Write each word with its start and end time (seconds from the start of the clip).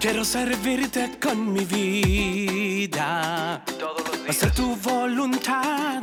Quiero 0.00 0.24
servirte 0.24 1.10
con 1.22 1.52
mi 1.52 1.66
vida. 1.66 3.62
Todos 3.78 3.98
los 3.98 4.12
días. 4.12 4.30
Hacer 4.30 4.50
tu 4.52 4.74
voluntad 4.76 6.02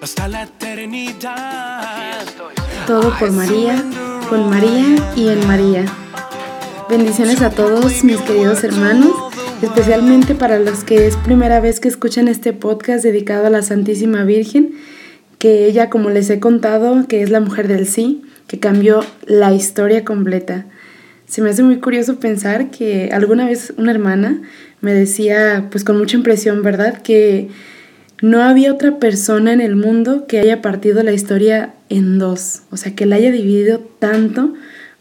hasta 0.00 0.28
la 0.28 0.44
eternidad. 0.44 2.24
Todo 2.86 3.12
por 3.18 3.32
María, 3.32 3.84
con 4.28 4.48
María 4.48 5.12
y 5.16 5.30
en 5.30 5.44
María. 5.48 5.84
Bendiciones 6.88 7.42
a 7.42 7.50
todos 7.50 8.04
mis 8.04 8.20
queridos 8.20 8.62
hermanos, 8.62 9.10
especialmente 9.62 10.36
para 10.36 10.60
los 10.60 10.84
que 10.84 11.08
es 11.08 11.16
primera 11.16 11.58
vez 11.58 11.80
que 11.80 11.88
escuchan 11.88 12.28
este 12.28 12.52
podcast 12.52 13.02
dedicado 13.02 13.48
a 13.48 13.50
la 13.50 13.62
Santísima 13.62 14.22
Virgen, 14.22 14.76
que 15.40 15.66
ella, 15.66 15.90
como 15.90 16.08
les 16.08 16.30
he 16.30 16.38
contado, 16.38 17.08
que 17.08 17.24
es 17.24 17.30
la 17.30 17.40
mujer 17.40 17.66
del 17.66 17.88
sí, 17.88 18.22
que 18.46 18.60
cambió 18.60 19.04
la 19.26 19.52
historia 19.52 20.04
completa. 20.04 20.66
Se 21.26 21.42
me 21.42 21.50
hace 21.50 21.62
muy 21.62 21.78
curioso 21.78 22.20
pensar 22.20 22.70
que 22.70 23.10
alguna 23.12 23.46
vez 23.46 23.72
una 23.76 23.90
hermana 23.90 24.42
me 24.80 24.92
decía, 24.92 25.68
pues 25.70 25.84
con 25.84 25.96
mucha 25.96 26.16
impresión, 26.16 26.62
¿verdad? 26.62 27.00
Que 27.02 27.48
no 28.20 28.42
había 28.42 28.72
otra 28.72 28.98
persona 28.98 29.52
en 29.52 29.60
el 29.60 29.76
mundo 29.76 30.26
que 30.26 30.38
haya 30.38 30.62
partido 30.62 31.02
la 31.02 31.12
historia 31.12 31.74
en 31.88 32.18
dos, 32.18 32.62
o 32.70 32.76
sea, 32.76 32.94
que 32.94 33.06
la 33.06 33.16
haya 33.16 33.30
dividido 33.30 33.80
tanto 33.98 34.54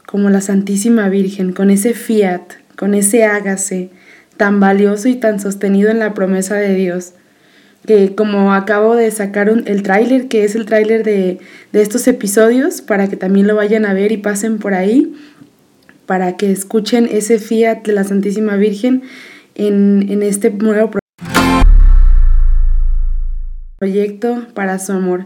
como 0.06 0.30
la 0.30 0.42
Santísima 0.42 1.10
Virgen, 1.10 1.54
con 1.54 1.70
ese 1.70 1.94
fiat, 1.94 2.42
con 2.76 2.94
ese 2.94 3.26
hágase 3.26 3.90
tan 4.38 4.60
valioso 4.60 5.08
y 5.08 5.16
tan 5.16 5.40
sostenido 5.40 5.90
en 5.90 6.00
la 6.00 6.14
promesa 6.14 6.56
de 6.56 6.76
Dios. 6.76 7.14
Que 7.86 8.16
como 8.16 8.54
acabo 8.54 8.96
de 8.96 9.12
sacar 9.12 9.50
el 9.50 9.84
tráiler, 9.84 10.28
que 10.28 10.46
es 10.46 10.56
el 10.56 10.66
tráiler 10.66 11.04
de, 11.04 11.40
de 11.72 11.82
estos 11.82 12.08
episodios, 12.08 12.82
para 12.82 13.10
que 13.10 13.18
también 13.18 13.48
lo 13.48 13.56
vayan 13.56 13.86
a 13.86 13.94
ver 13.94 14.12
y 14.12 14.18
pasen 14.18 14.58
por 14.58 14.74
ahí, 14.74 15.14
para 16.06 16.38
que 16.38 16.52
escuchen 16.52 17.08
ese 17.12 17.40
fiat 17.40 17.84
de 17.86 17.94
la 17.94 18.04
Santísima 18.04 18.56
Virgen 18.58 19.04
en, 19.56 20.06
en 20.10 20.24
este 20.24 20.50
nuevo 20.52 20.92
pro- 20.92 21.00
proyecto 23.80 24.48
para 24.54 24.80
su 24.80 24.94
amor. 24.94 25.26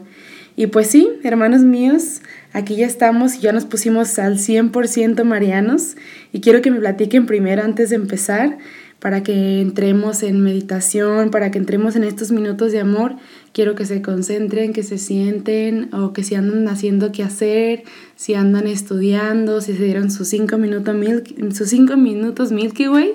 Y 0.55 0.67
pues 0.67 0.87
sí, 0.87 1.09
hermanos 1.23 1.61
míos, 1.61 2.21
aquí 2.51 2.75
ya 2.77 2.87
estamos 2.87 3.39
ya 3.41 3.51
nos 3.51 3.65
pusimos 3.65 4.17
al 4.17 4.37
100% 4.39 5.23
marianos 5.23 5.95
y 6.33 6.41
quiero 6.41 6.61
que 6.63 6.71
me 6.71 6.79
platiquen 6.79 7.27
primero 7.27 7.63
antes 7.63 7.91
de 7.91 7.95
empezar 7.97 8.57
para 8.99 9.21
que 9.21 9.61
entremos 9.61 10.23
en 10.23 10.41
meditación, 10.41 11.29
para 11.29 11.51
que 11.51 11.59
entremos 11.59 11.95
en 11.95 12.03
estos 12.03 12.31
minutos 12.31 12.71
de 12.71 12.79
amor. 12.79 13.15
Quiero 13.53 13.75
que 13.75 13.85
se 13.85 14.01
concentren, 14.01 14.73
que 14.73 14.83
se 14.83 14.97
sienten 14.97 15.93
o 15.93 16.13
que 16.13 16.23
si 16.23 16.35
andan 16.35 16.67
haciendo 16.67 17.11
qué 17.11 17.23
hacer, 17.23 17.83
si 18.15 18.33
andan 18.33 18.67
estudiando, 18.67 19.61
si 19.61 19.75
se 19.75 19.83
dieron 19.83 20.09
sus 20.09 20.27
cinco, 20.27 20.57
minutos 20.57 20.95
mil, 20.95 21.23
sus 21.53 21.69
cinco 21.69 21.95
minutos 21.95 22.51
Milky 22.51 22.87
Way, 22.87 23.13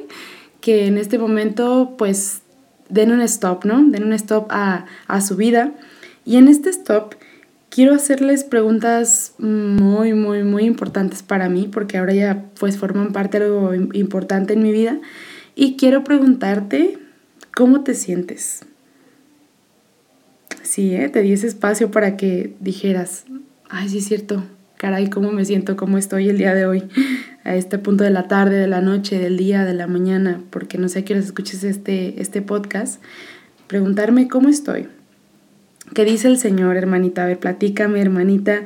que 0.61 0.87
en 0.87 0.99
este 0.99 1.19
momento 1.19 1.95
pues 1.99 2.43
den 2.89 3.11
un 3.11 3.21
stop, 3.23 3.65
¿no? 3.65 3.83
Den 3.85 4.05
un 4.05 4.13
stop 4.13 4.47
a, 4.51 4.87
a 5.09 5.21
su 5.21 5.37
vida. 5.37 5.73
Y 6.25 6.37
en 6.37 6.47
este 6.47 6.71
stop 6.71 7.15
quiero 7.71 7.95
hacerles 7.95 8.45
preguntas 8.45 9.33
muy, 9.39 10.13
muy, 10.13 10.45
muy 10.45 10.65
importantes 10.65 11.23
para 11.23 11.49
mí, 11.49 11.69
porque 11.73 11.99
ahora 11.99 12.13
ya 12.15 12.45
pues 12.61 12.77
forman 12.77 13.13
parte 13.13 13.39
de 13.39 13.47
algo 13.47 13.75
im- 13.75 13.91
importante 13.95 14.53
en 14.53 14.63
mi 14.63 14.73
vida. 14.73 15.01
Y 15.55 15.77
quiero 15.77 16.03
preguntarte, 16.05 16.99
¿cómo 17.55 17.83
te 17.83 17.95
sientes? 17.95 18.65
Sí, 20.63 20.95
¿eh? 20.95 21.09
te 21.09 21.21
di 21.21 21.33
ese 21.33 21.47
espacio 21.47 21.91
para 21.91 22.17
que 22.17 22.55
dijeras, 22.61 23.25
ay, 23.69 23.91
sí 23.91 23.99
es 23.99 24.07
cierto, 24.07 24.45
caray, 24.79 25.11
¿cómo 25.11 25.31
me 25.31 25.45
siento? 25.45 25.77
¿Cómo 25.77 25.99
estoy 25.99 26.29
el 26.29 26.39
día 26.39 26.55
de 26.55 26.67
hoy? 26.67 26.85
A 27.45 27.57
este 27.57 27.79
punto 27.79 28.05
de 28.05 28.11
la 28.11 28.29
tarde, 28.29 28.57
de 28.57 28.69
la 28.69 28.81
noche, 28.81 29.19
del 29.19 29.37
día, 29.37 29.65
de 29.65 29.75
la 29.75 29.87
mañana, 29.89 30.41
porque 30.51 30.79
no 30.79 30.89
sé 30.89 31.01
a 31.01 31.05
qué 31.05 31.15
escuches 31.15 31.65
este, 31.65 32.21
este 32.23 32.41
podcast. 32.41 33.03
Preguntarme 33.67 34.29
cómo 34.29 34.49
estoy. 34.49 34.89
¿Qué 35.93 36.05
dice 36.05 36.29
el 36.29 36.39
Señor, 36.39 36.77
hermanita? 36.77 37.25
A 37.25 37.27
ver, 37.27 37.39
platícame, 37.39 38.01
hermanita, 38.01 38.63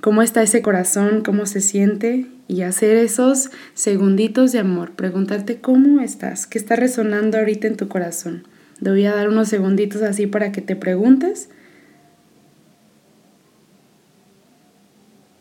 cómo 0.00 0.22
está 0.22 0.42
ese 0.42 0.62
corazón, 0.62 1.22
cómo 1.24 1.46
se 1.46 1.60
siente 1.60 2.26
y 2.46 2.62
hacer 2.62 2.96
esos 2.96 3.50
segunditos 3.74 4.52
de 4.52 4.60
amor. 4.60 4.92
Preguntarte 4.92 5.60
cómo 5.60 6.00
estás, 6.00 6.46
qué 6.46 6.58
está 6.58 6.76
resonando 6.76 7.38
ahorita 7.38 7.66
en 7.66 7.76
tu 7.76 7.88
corazón. 7.88 8.44
Te 8.82 8.90
voy 8.90 9.04
a 9.06 9.14
dar 9.14 9.28
unos 9.28 9.48
segunditos 9.48 10.02
así 10.02 10.26
para 10.26 10.52
que 10.52 10.62
te 10.62 10.76
preguntes. 10.76 11.50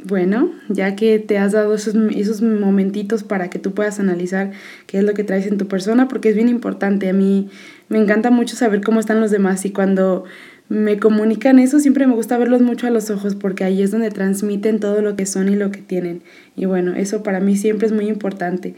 Bueno, 0.03 0.51
ya 0.69 0.95
que 0.95 1.19
te 1.19 1.37
has 1.37 1.51
dado 1.51 1.75
esos, 1.75 1.93
esos 2.15 2.41
momentitos 2.41 3.23
para 3.23 3.49
que 3.49 3.59
tú 3.59 3.73
puedas 3.73 3.99
analizar 3.99 4.51
qué 4.85 4.99
es 4.99 5.03
lo 5.03 5.13
que 5.13 5.23
traes 5.23 5.47
en 5.47 5.57
tu 5.57 5.67
persona, 5.67 6.07
porque 6.07 6.29
es 6.29 6.35
bien 6.35 6.49
importante. 6.49 7.09
A 7.09 7.13
mí 7.13 7.49
me 7.89 7.99
encanta 7.99 8.31
mucho 8.31 8.55
saber 8.55 8.81
cómo 8.81 8.99
están 8.99 9.19
los 9.19 9.31
demás 9.31 9.65
y 9.65 9.71
cuando 9.71 10.23
me 10.69 10.99
comunican 10.99 11.59
eso, 11.59 11.79
siempre 11.79 12.07
me 12.07 12.13
gusta 12.13 12.37
verlos 12.37 12.61
mucho 12.61 12.87
a 12.87 12.89
los 12.89 13.09
ojos 13.09 13.35
porque 13.35 13.63
ahí 13.63 13.81
es 13.81 13.91
donde 13.91 14.11
transmiten 14.11 14.79
todo 14.79 15.01
lo 15.01 15.15
que 15.15 15.25
son 15.25 15.49
y 15.49 15.55
lo 15.55 15.71
que 15.71 15.81
tienen. 15.81 16.21
Y 16.55 16.65
bueno, 16.65 16.93
eso 16.95 17.23
para 17.23 17.39
mí 17.39 17.55
siempre 17.55 17.87
es 17.87 17.93
muy 17.93 18.07
importante. 18.07 18.75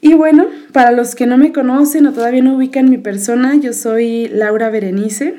Y 0.00 0.14
bueno, 0.14 0.46
para 0.72 0.92
los 0.92 1.14
que 1.14 1.26
no 1.26 1.38
me 1.38 1.52
conocen 1.52 2.06
o 2.06 2.12
todavía 2.12 2.42
no 2.42 2.56
ubican 2.56 2.90
mi 2.90 2.98
persona, 2.98 3.56
yo 3.56 3.72
soy 3.72 4.28
Laura 4.28 4.68
Berenice. 4.70 5.34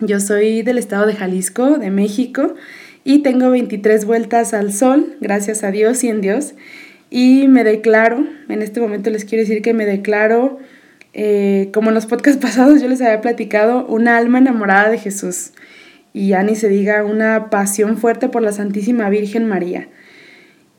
Yo 0.00 0.18
soy 0.18 0.62
del 0.62 0.78
estado 0.78 1.06
de 1.06 1.14
Jalisco, 1.14 1.78
de 1.78 1.90
México, 1.90 2.54
y 3.04 3.20
tengo 3.20 3.50
23 3.50 4.04
vueltas 4.06 4.52
al 4.52 4.72
sol, 4.72 5.14
gracias 5.20 5.62
a 5.62 5.70
Dios 5.70 6.02
y 6.02 6.08
en 6.08 6.20
Dios. 6.20 6.54
Y 7.10 7.46
me 7.46 7.62
declaro, 7.62 8.26
en 8.48 8.62
este 8.62 8.80
momento 8.80 9.10
les 9.10 9.24
quiero 9.24 9.42
decir 9.42 9.62
que 9.62 9.72
me 9.72 9.86
declaro, 9.86 10.58
eh, 11.14 11.70
como 11.72 11.88
en 11.88 11.94
los 11.94 12.06
podcasts 12.06 12.40
pasados 12.42 12.82
yo 12.82 12.88
les 12.88 13.00
había 13.00 13.20
platicado, 13.20 13.86
una 13.86 14.16
alma 14.16 14.38
enamorada 14.38 14.90
de 14.90 14.98
Jesús. 14.98 15.52
Y 16.12 16.28
ya 16.28 16.42
ni 16.42 16.54
se 16.54 16.68
diga 16.68 17.04
una 17.04 17.50
pasión 17.50 17.96
fuerte 17.96 18.28
por 18.28 18.42
la 18.42 18.52
Santísima 18.52 19.08
Virgen 19.08 19.48
María. 19.48 19.88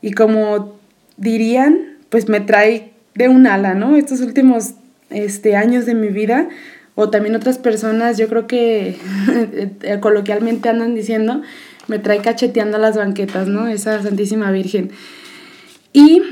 Y 0.00 0.12
como 0.12 0.78
dirían, 1.16 1.96
pues 2.08 2.28
me 2.28 2.40
trae 2.40 2.92
de 3.14 3.28
un 3.28 3.46
ala, 3.46 3.74
¿no? 3.74 3.96
Estos 3.96 4.20
últimos 4.20 4.74
este, 5.10 5.56
años 5.56 5.84
de 5.84 5.94
mi 5.94 6.08
vida, 6.08 6.48
o 6.94 7.10
también 7.10 7.34
otras 7.34 7.58
personas, 7.58 8.16
yo 8.16 8.28
creo 8.28 8.46
que 8.46 8.96
coloquialmente 10.00 10.70
andan 10.70 10.94
diciendo, 10.94 11.42
me 11.88 11.98
trae 11.98 12.20
cacheteando 12.20 12.78
las 12.78 12.96
banquetas, 12.96 13.48
¿no? 13.48 13.68
Esa 13.68 14.02
Santísima 14.02 14.50
Virgen. 14.50 14.90
Y 15.92 16.22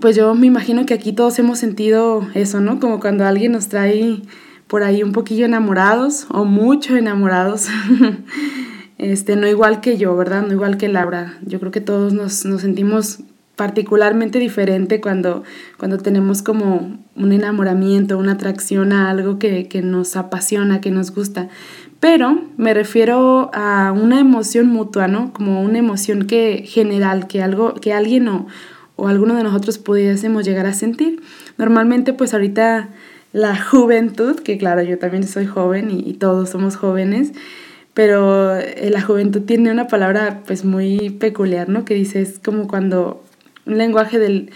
pues 0.00 0.16
yo 0.16 0.34
me 0.34 0.46
imagino 0.46 0.86
que 0.86 0.94
aquí 0.94 1.12
todos 1.12 1.38
hemos 1.38 1.58
sentido 1.58 2.26
eso, 2.34 2.60
¿no? 2.60 2.80
Como 2.80 3.00
cuando 3.00 3.24
alguien 3.24 3.52
nos 3.52 3.68
trae 3.68 4.22
por 4.66 4.82
ahí 4.82 5.02
un 5.02 5.12
poquillo 5.12 5.44
enamorados 5.44 6.26
o 6.30 6.44
mucho 6.44 6.96
enamorados. 6.96 7.68
este, 8.98 9.36
no 9.36 9.46
igual 9.46 9.80
que 9.80 9.98
yo, 9.98 10.16
¿verdad? 10.16 10.46
No 10.46 10.52
igual 10.52 10.78
que 10.78 10.88
Laura. 10.88 11.38
Yo 11.44 11.60
creo 11.60 11.72
que 11.72 11.80
todos 11.80 12.12
nos, 12.12 12.44
nos 12.44 12.62
sentimos 12.62 13.20
particularmente 13.56 14.38
diferente 14.38 15.00
cuando, 15.00 15.44
cuando 15.76 15.98
tenemos 15.98 16.42
como 16.42 16.98
un 17.14 17.32
enamoramiento, 17.32 18.16
una 18.16 18.32
atracción 18.32 18.92
a 18.92 19.10
algo 19.10 19.38
que, 19.38 19.68
que 19.68 19.82
nos 19.82 20.16
apasiona, 20.16 20.80
que 20.80 20.90
nos 20.90 21.14
gusta. 21.14 21.48
Pero 22.00 22.42
me 22.56 22.74
refiero 22.74 23.50
a 23.52 23.92
una 23.92 24.18
emoción 24.18 24.66
mutua, 24.66 25.06
¿no? 25.06 25.32
Como 25.32 25.62
una 25.62 25.78
emoción 25.78 26.26
que 26.26 26.64
general, 26.66 27.26
que, 27.28 27.42
algo, 27.42 27.74
que 27.74 27.92
alguien 27.92 28.26
o, 28.26 28.46
o 29.02 29.08
alguno 29.08 29.34
de 29.34 29.42
nosotros 29.42 29.78
pudiésemos 29.78 30.44
llegar 30.44 30.64
a 30.66 30.74
sentir. 30.74 31.20
Normalmente 31.58 32.12
pues 32.12 32.34
ahorita 32.34 32.90
la 33.32 33.60
juventud, 33.70 34.36
que 34.36 34.58
claro, 34.58 34.80
yo 34.82 34.96
también 34.96 35.26
soy 35.26 35.46
joven 35.46 35.90
y, 35.90 36.12
todos 36.12 36.50
somos 36.50 36.76
jóvenes, 36.76 37.32
pero 37.94 38.56
eh, 38.56 38.90
la 38.92 39.02
juventud 39.02 39.42
tiene 39.42 39.72
una 39.72 39.88
palabra 39.88 40.42
pues 40.46 40.64
muy 40.64 41.10
peculiar, 41.10 41.68
¿no? 41.68 41.84
Que 41.84 41.94
dice, 41.94 42.20
es 42.20 42.38
como 42.38 42.68
cuando 42.68 43.24
un 43.66 43.76
lenguaje 43.76 44.20
del 44.20 44.50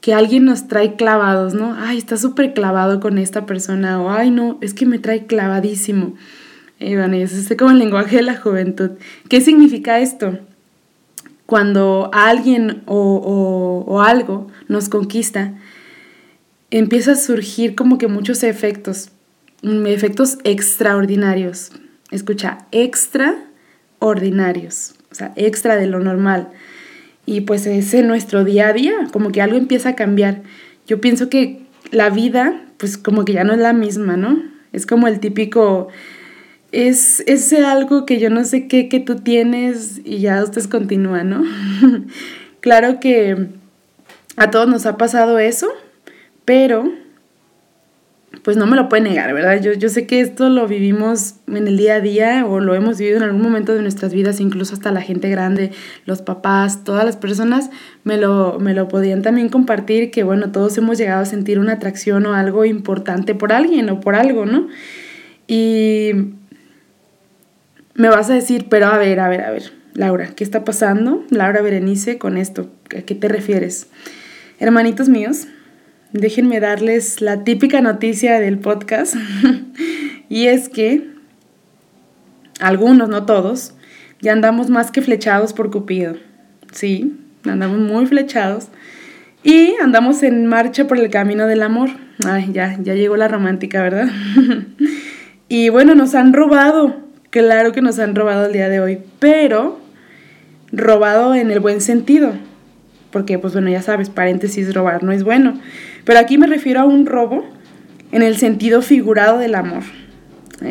que 0.00 0.14
alguien 0.14 0.44
nos 0.44 0.68
trae 0.68 0.94
clavados, 0.94 1.54
¿no? 1.54 1.74
Ay, 1.76 1.98
está 1.98 2.16
súper 2.16 2.54
clavado 2.54 3.00
con 3.00 3.18
esta 3.18 3.46
persona, 3.46 4.00
o 4.00 4.10
ay, 4.10 4.30
no, 4.30 4.58
es 4.60 4.74
que 4.74 4.86
me 4.86 5.00
trae 5.00 5.26
clavadísimo. 5.26 6.14
Y 6.78 6.94
bueno, 6.94 7.16
eso 7.16 7.36
es 7.36 7.58
como 7.58 7.72
el 7.72 7.80
lenguaje 7.80 8.14
de 8.14 8.22
la 8.22 8.36
juventud. 8.36 8.92
¿Qué 9.28 9.40
significa 9.40 9.98
esto? 9.98 10.38
Cuando 11.46 12.10
alguien 12.12 12.82
o, 12.86 14.02
algo 14.04 14.48
nos 14.68 14.88
conquista, 14.88 15.54
empieza 16.70 17.12
a 17.12 17.16
surgir 17.16 17.76
como 17.76 17.98
que 17.98 18.08
muchos 18.08 18.42
efectos, 18.42 19.10
efectos 19.62 20.38
extraordinarios. 20.44 21.70
Escucha, 22.10 22.66
extraordinarios, 22.72 24.94
o 25.10 25.14
sea, 25.14 25.32
extra 25.36 25.76
de 25.76 25.86
lo 25.86 26.00
normal. 26.00 26.50
Y 27.26 27.42
pues 27.42 27.66
es 27.66 27.94
en 27.94 28.08
nuestro 28.08 28.44
día 28.44 28.68
a 28.68 28.72
día, 28.72 28.94
como 29.12 29.30
que 29.30 29.40
algo 29.40 29.56
empieza 29.56 29.90
a 29.90 29.96
cambiar. 29.96 30.42
Yo 30.86 31.00
pienso 31.00 31.28
que 31.28 31.66
la 31.90 32.10
vida, 32.10 32.60
pues 32.76 32.98
como 32.98 33.24
que 33.24 33.32
ya 33.32 33.44
no 33.44 33.52
es 33.52 33.60
la 33.60 33.72
misma, 33.72 34.16
¿no? 34.16 34.42
Es 34.72 34.86
como 34.86 35.08
el 35.08 35.20
típico, 35.20 35.88
es 36.76 37.20
ese 37.26 37.64
algo 37.64 38.04
que 38.04 38.18
yo 38.18 38.28
no 38.28 38.44
sé 38.44 38.68
qué 38.68 38.90
que 38.90 39.00
tú 39.00 39.16
tienes 39.16 40.02
y 40.04 40.18
ya 40.18 40.42
ustedes 40.42 40.68
continúan, 40.68 41.30
¿no? 41.30 41.42
claro 42.60 43.00
que 43.00 43.46
a 44.36 44.50
todos 44.50 44.68
nos 44.68 44.84
ha 44.84 44.98
pasado 44.98 45.38
eso, 45.38 45.68
pero 46.44 46.84
pues 48.42 48.58
no 48.58 48.66
me 48.66 48.76
lo 48.76 48.90
puede 48.90 49.04
negar, 49.04 49.32
¿verdad? 49.32 49.62
Yo, 49.62 49.72
yo 49.72 49.88
sé 49.88 50.06
que 50.06 50.20
esto 50.20 50.50
lo 50.50 50.68
vivimos 50.68 51.36
en 51.46 51.66
el 51.66 51.78
día 51.78 51.94
a 51.94 52.00
día 52.00 52.44
o 52.44 52.60
lo 52.60 52.74
hemos 52.74 52.98
vivido 52.98 53.16
en 53.16 53.22
algún 53.22 53.40
momento 53.40 53.72
de 53.72 53.80
nuestras 53.80 54.12
vidas, 54.12 54.38
incluso 54.38 54.74
hasta 54.74 54.92
la 54.92 55.00
gente 55.00 55.30
grande, 55.30 55.72
los 56.04 56.20
papás, 56.20 56.84
todas 56.84 57.06
las 57.06 57.16
personas 57.16 57.70
me 58.04 58.18
lo, 58.18 58.58
me 58.60 58.74
lo 58.74 58.86
podían 58.86 59.22
también 59.22 59.48
compartir, 59.48 60.10
que 60.10 60.24
bueno, 60.24 60.52
todos 60.52 60.76
hemos 60.76 60.98
llegado 60.98 61.22
a 61.22 61.24
sentir 61.26 61.58
una 61.58 61.72
atracción 61.72 62.26
o 62.26 62.34
algo 62.34 62.66
importante 62.66 63.34
por 63.34 63.54
alguien 63.54 63.88
o 63.88 64.00
por 64.00 64.14
algo, 64.14 64.44
¿no? 64.44 64.68
Y 65.48 66.35
me 67.96 68.08
vas 68.08 68.30
a 68.30 68.34
decir, 68.34 68.66
pero 68.68 68.86
a 68.86 68.98
ver, 68.98 69.20
a 69.20 69.28
ver, 69.28 69.40
a 69.42 69.50
ver, 69.50 69.72
Laura, 69.94 70.30
¿qué 70.36 70.44
está 70.44 70.64
pasando? 70.64 71.24
Laura 71.30 71.62
Berenice, 71.62 72.18
con 72.18 72.36
esto, 72.36 72.70
¿a 72.96 73.02
qué 73.02 73.14
te 73.14 73.28
refieres? 73.28 73.88
Hermanitos 74.58 75.08
míos, 75.08 75.46
déjenme 76.12 76.60
darles 76.60 77.20
la 77.20 77.44
típica 77.44 77.80
noticia 77.80 78.38
del 78.40 78.58
podcast. 78.58 79.14
y 80.28 80.46
es 80.46 80.68
que 80.68 81.08
algunos, 82.60 83.08
no 83.08 83.24
todos, 83.24 83.74
ya 84.20 84.32
andamos 84.32 84.70
más 84.70 84.90
que 84.90 85.02
flechados 85.02 85.52
por 85.52 85.70
Cupido. 85.70 86.16
Sí, 86.72 87.16
andamos 87.44 87.78
muy 87.78 88.06
flechados. 88.06 88.68
Y 89.42 89.74
andamos 89.80 90.22
en 90.22 90.46
marcha 90.46 90.88
por 90.88 90.98
el 90.98 91.08
camino 91.08 91.46
del 91.46 91.62
amor. 91.62 91.90
Ay, 92.26 92.50
ya, 92.52 92.76
ya 92.82 92.94
llegó 92.94 93.16
la 93.16 93.28
romántica, 93.28 93.80
¿verdad? 93.82 94.08
y 95.48 95.68
bueno, 95.68 95.94
nos 95.94 96.14
han 96.14 96.32
robado. 96.32 97.05
Claro 97.36 97.72
que 97.72 97.82
nos 97.82 97.98
han 97.98 98.14
robado 98.14 98.46
el 98.46 98.54
día 98.54 98.70
de 98.70 98.80
hoy. 98.80 98.98
Pero 99.18 99.78
robado 100.72 101.34
en 101.34 101.50
el 101.50 101.60
buen 101.60 101.82
sentido. 101.82 102.32
Porque, 103.10 103.38
pues 103.38 103.52
bueno, 103.52 103.68
ya 103.68 103.82
sabes, 103.82 104.08
paréntesis, 104.08 104.72
robar 104.72 105.02
no 105.02 105.12
es 105.12 105.22
bueno. 105.22 105.60
Pero 106.06 106.18
aquí 106.18 106.38
me 106.38 106.46
refiero 106.46 106.80
a 106.80 106.86
un 106.86 107.04
robo 107.04 107.44
en 108.10 108.22
el 108.22 108.38
sentido 108.38 108.80
figurado 108.80 109.38
del 109.38 109.54
amor. 109.54 109.82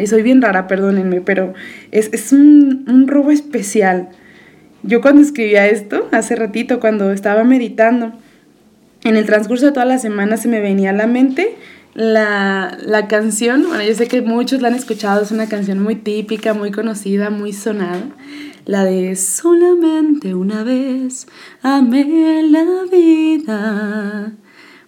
soy 0.07 0.23
bien 0.23 0.41
rara, 0.41 0.65
perdónenme, 0.65 1.21
pero 1.21 1.53
es, 1.91 2.33
un, 2.33 2.85
un, 2.89 3.07
robo 3.07 3.29
especial. 3.29 4.09
Yo 4.81 5.01
cuando 5.01 5.21
escribía 5.21 5.67
esto, 5.67 6.09
hace 6.11 6.35
ratito, 6.35 6.79
cuando 6.79 7.11
estaba 7.11 7.43
meditando, 7.43 8.11
en 9.03 9.17
el 9.17 9.27
transcurso 9.27 9.67
de 9.67 9.71
toda 9.71 9.85
la 9.85 9.99
semana 9.99 10.37
se 10.37 10.47
me 10.47 10.61
venía 10.61 10.89
a 10.89 10.93
la 10.93 11.05
mente 11.05 11.57
la, 11.95 12.77
la 12.85 13.07
canción, 13.07 13.63
bueno, 13.67 13.83
yo 13.83 13.95
sé 13.95 14.07
que 14.07 14.21
muchos 14.21 14.61
la 14.61 14.67
han 14.67 14.75
escuchado, 14.75 15.23
es 15.23 15.31
una 15.31 15.49
canción 15.49 15.81
muy 15.81 15.95
típica, 15.95 16.53
muy 16.53 16.71
conocida, 16.71 17.31
muy 17.31 17.53
sonada, 17.53 18.03
la 18.65 18.83
de 18.83 19.15
solamente 19.15 20.35
una 20.35 20.63
vez 20.63 21.27
amé 21.63 22.43
la 22.43 22.65
vida 22.91 24.33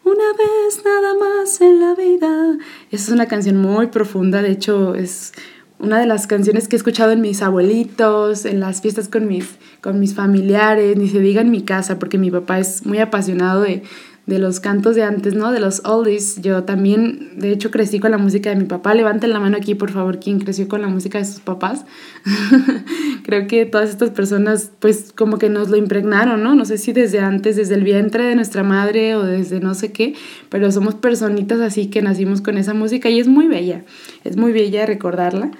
una 0.08 0.32
vez 0.38 0.84
nada 0.86 1.16
más 1.16 1.60
en 1.60 1.82
la 1.82 1.94
vida. 1.94 2.58
Es 2.92 3.10
una 3.10 3.26
canción 3.26 3.58
muy 3.58 3.88
profunda, 3.88 4.42
de 4.42 4.52
hecho 4.52 4.96
es 4.96 5.34
una 5.80 6.00
de 6.00 6.08
las 6.08 6.28
canciones 6.28 6.68
que 6.68 6.76
he 6.76 6.78
escuchado 6.78 7.12
en 7.12 7.22
mis 7.22 7.42
abuelitos, 7.42 8.46
en 8.46 8.60
las 8.60 8.82
fiestas 8.82 9.10
con 9.10 9.28
mis, 9.28 9.58
con 9.82 10.00
mis 10.00 10.16
familiares, 10.16 10.98
ni 10.98 11.10
se 11.10 11.20
diga 11.20 11.42
en 11.42 11.52
mi 11.52 11.64
casa, 11.64 12.00
porque 12.00 12.18
mi 12.18 12.32
papá 12.32 12.60
es 12.60 12.86
muy 12.86 13.00
apasionado 13.00 13.62
de, 13.62 13.84
de 14.28 14.40
los 14.40 14.60
cantos 14.60 14.96
de 14.96 15.04
antes, 15.04 15.36
¿no? 15.36 15.54
De 15.54 15.62
los 15.62 15.82
oldies. 15.86 16.42
Yo 16.42 16.66
también, 16.66 17.40
de 17.40 17.50
hecho, 17.50 17.72
crecí 17.72 18.00
con 18.00 18.12
la 18.12 18.18
música 18.18 18.50
de 18.50 18.58
mi 18.58 18.66
papá. 18.66 18.94
Levanten 18.94 19.32
la 19.32 19.40
mano 19.40 19.56
aquí, 19.56 19.74
por 19.74 19.90
favor, 19.90 20.20
¿quién 20.20 20.40
creció 20.40 20.68
con 20.68 20.82
la 20.82 20.90
música 20.90 21.18
de 21.18 21.24
sus 21.24 21.40
papás? 21.40 21.86
Creo 23.24 23.48
que 23.48 23.66
todas 23.66 23.90
estas 23.90 24.10
personas, 24.10 24.70
pues, 24.80 25.14
como 25.16 25.38
que 25.38 25.50
nos 25.50 25.70
lo 25.70 25.78
impregnaron, 25.78 26.44
¿no? 26.44 26.56
No 26.56 26.66
sé 26.66 26.78
si 26.78 26.92
desde 26.92 27.20
antes, 27.20 27.56
desde 27.56 27.76
el 27.76 27.86
vientre 27.86 28.26
de 28.26 28.36
nuestra 28.36 28.64
madre 28.64 29.16
o 29.16 29.24
desde 29.24 29.62
no 29.62 29.74
sé 29.74 29.94
qué, 29.94 30.14
pero 30.50 30.70
somos 30.74 30.96
personitas 30.96 31.62
así 31.62 31.88
que 31.88 32.02
nacimos 32.02 32.42
con 32.42 32.58
esa 32.58 32.74
música 32.74 33.10
y 33.10 33.22
es 33.22 33.30
muy 33.30 33.48
bella. 33.48 33.86
Es 34.26 34.36
muy 34.36 34.52
bella 34.52 34.86
recordarla. 34.86 35.52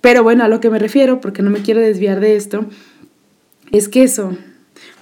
Pero 0.00 0.22
bueno, 0.22 0.44
a 0.44 0.48
lo 0.48 0.60
que 0.60 0.70
me 0.70 0.78
refiero, 0.78 1.20
porque 1.20 1.42
no 1.42 1.50
me 1.50 1.60
quiero 1.60 1.80
desviar 1.80 2.20
de 2.20 2.36
esto, 2.36 2.64
es 3.70 3.90
que 3.90 4.02
eso, 4.02 4.34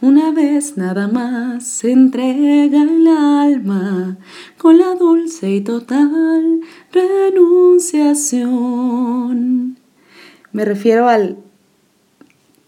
una 0.01 0.31
vez 0.31 0.77
nada 0.77 1.09
más 1.09 1.67
se 1.67 1.91
entrega 1.93 2.83
el 2.83 3.07
alma 3.07 4.17
con 4.59 4.79
la 4.79 4.95
dulce 4.95 5.51
y 5.51 5.63
total 5.63 6.61
renunciación. 6.93 9.79
Me 10.53 10.65
refiero 10.65 11.09
al 11.09 11.39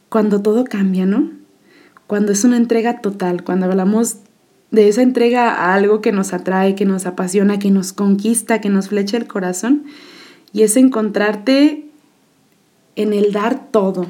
cuando 0.08 0.42
todo 0.42 0.64
cambia, 0.64 1.06
¿no? 1.06 1.30
Cuando 2.06 2.32
es 2.32 2.44
una 2.44 2.56
entrega 2.56 3.00
total, 3.00 3.44
cuando 3.44 3.66
hablamos 3.66 4.16
de 4.70 4.88
esa 4.88 5.02
entrega 5.02 5.52
a 5.52 5.74
algo 5.74 6.00
que 6.00 6.12
nos 6.12 6.32
atrae, 6.32 6.74
que 6.74 6.86
nos 6.86 7.06
apasiona, 7.06 7.58
que 7.58 7.70
nos 7.70 7.92
conquista, 7.92 8.60
que 8.60 8.70
nos 8.70 8.88
flecha 8.88 9.16
el 9.16 9.26
corazón, 9.26 9.84
y 10.52 10.62
es 10.62 10.76
encontrarte 10.76 11.86
en 12.96 13.12
el 13.12 13.32
dar 13.32 13.70
todo. 13.70 14.06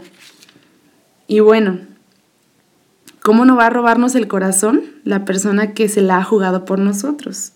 Y 1.26 1.40
bueno, 1.40 1.80
¿Cómo 3.28 3.44
no 3.44 3.56
va 3.56 3.66
a 3.66 3.70
robarnos 3.70 4.14
el 4.14 4.26
corazón 4.26 4.84
la 5.04 5.26
persona 5.26 5.74
que 5.74 5.90
se 5.90 6.00
la 6.00 6.16
ha 6.16 6.24
jugado 6.24 6.64
por 6.64 6.78
nosotros? 6.78 7.52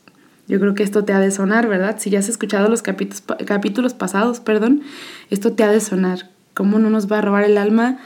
Yo 0.47 0.61
creo 0.61 0.75
que 0.75 0.83
esto 0.83 1.07
te 1.07 1.15
ha 1.15 1.19
de 1.19 1.31
sonar, 1.31 1.67
¿verdad? 1.67 1.97
Si 1.99 2.11
ya 2.11 2.19
has 2.19 2.29
escuchado 2.29 2.69
los 2.69 2.83
capítulos, 2.83 3.95
pasados, 3.95 4.41
perdón, 4.41 4.83
esto 5.31 5.55
te 5.55 5.65
ha 5.65 5.71
de 5.71 5.81
sonar. 5.81 6.29
¿Cómo 6.53 6.79
no 6.79 6.91
nos 6.91 7.11
va 7.11 7.21
a 7.21 7.21
robar 7.23 7.45
el 7.45 7.57
alma 7.57 7.97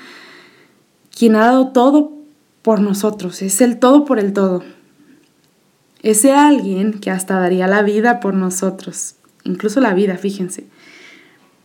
quien 1.10 1.34
ha 1.34 1.40
dado 1.40 1.72
todo 1.72 2.12
por 2.62 2.80
nosotros? 2.80 3.42
Es 3.42 3.60
el 3.60 3.80
todo 3.80 4.04
por 4.04 4.20
el 4.20 4.32
todo. 4.32 4.62
Ese 6.04 6.34
alguien 6.34 6.92
que 7.00 7.10
hasta 7.10 7.40
daría 7.40 7.66
la 7.66 7.82
vida 7.82 8.20
por 8.20 8.34
nosotros, 8.34 9.16
incluso 9.42 9.80
la 9.80 9.92
vida, 9.92 10.16
fíjense. 10.18 10.68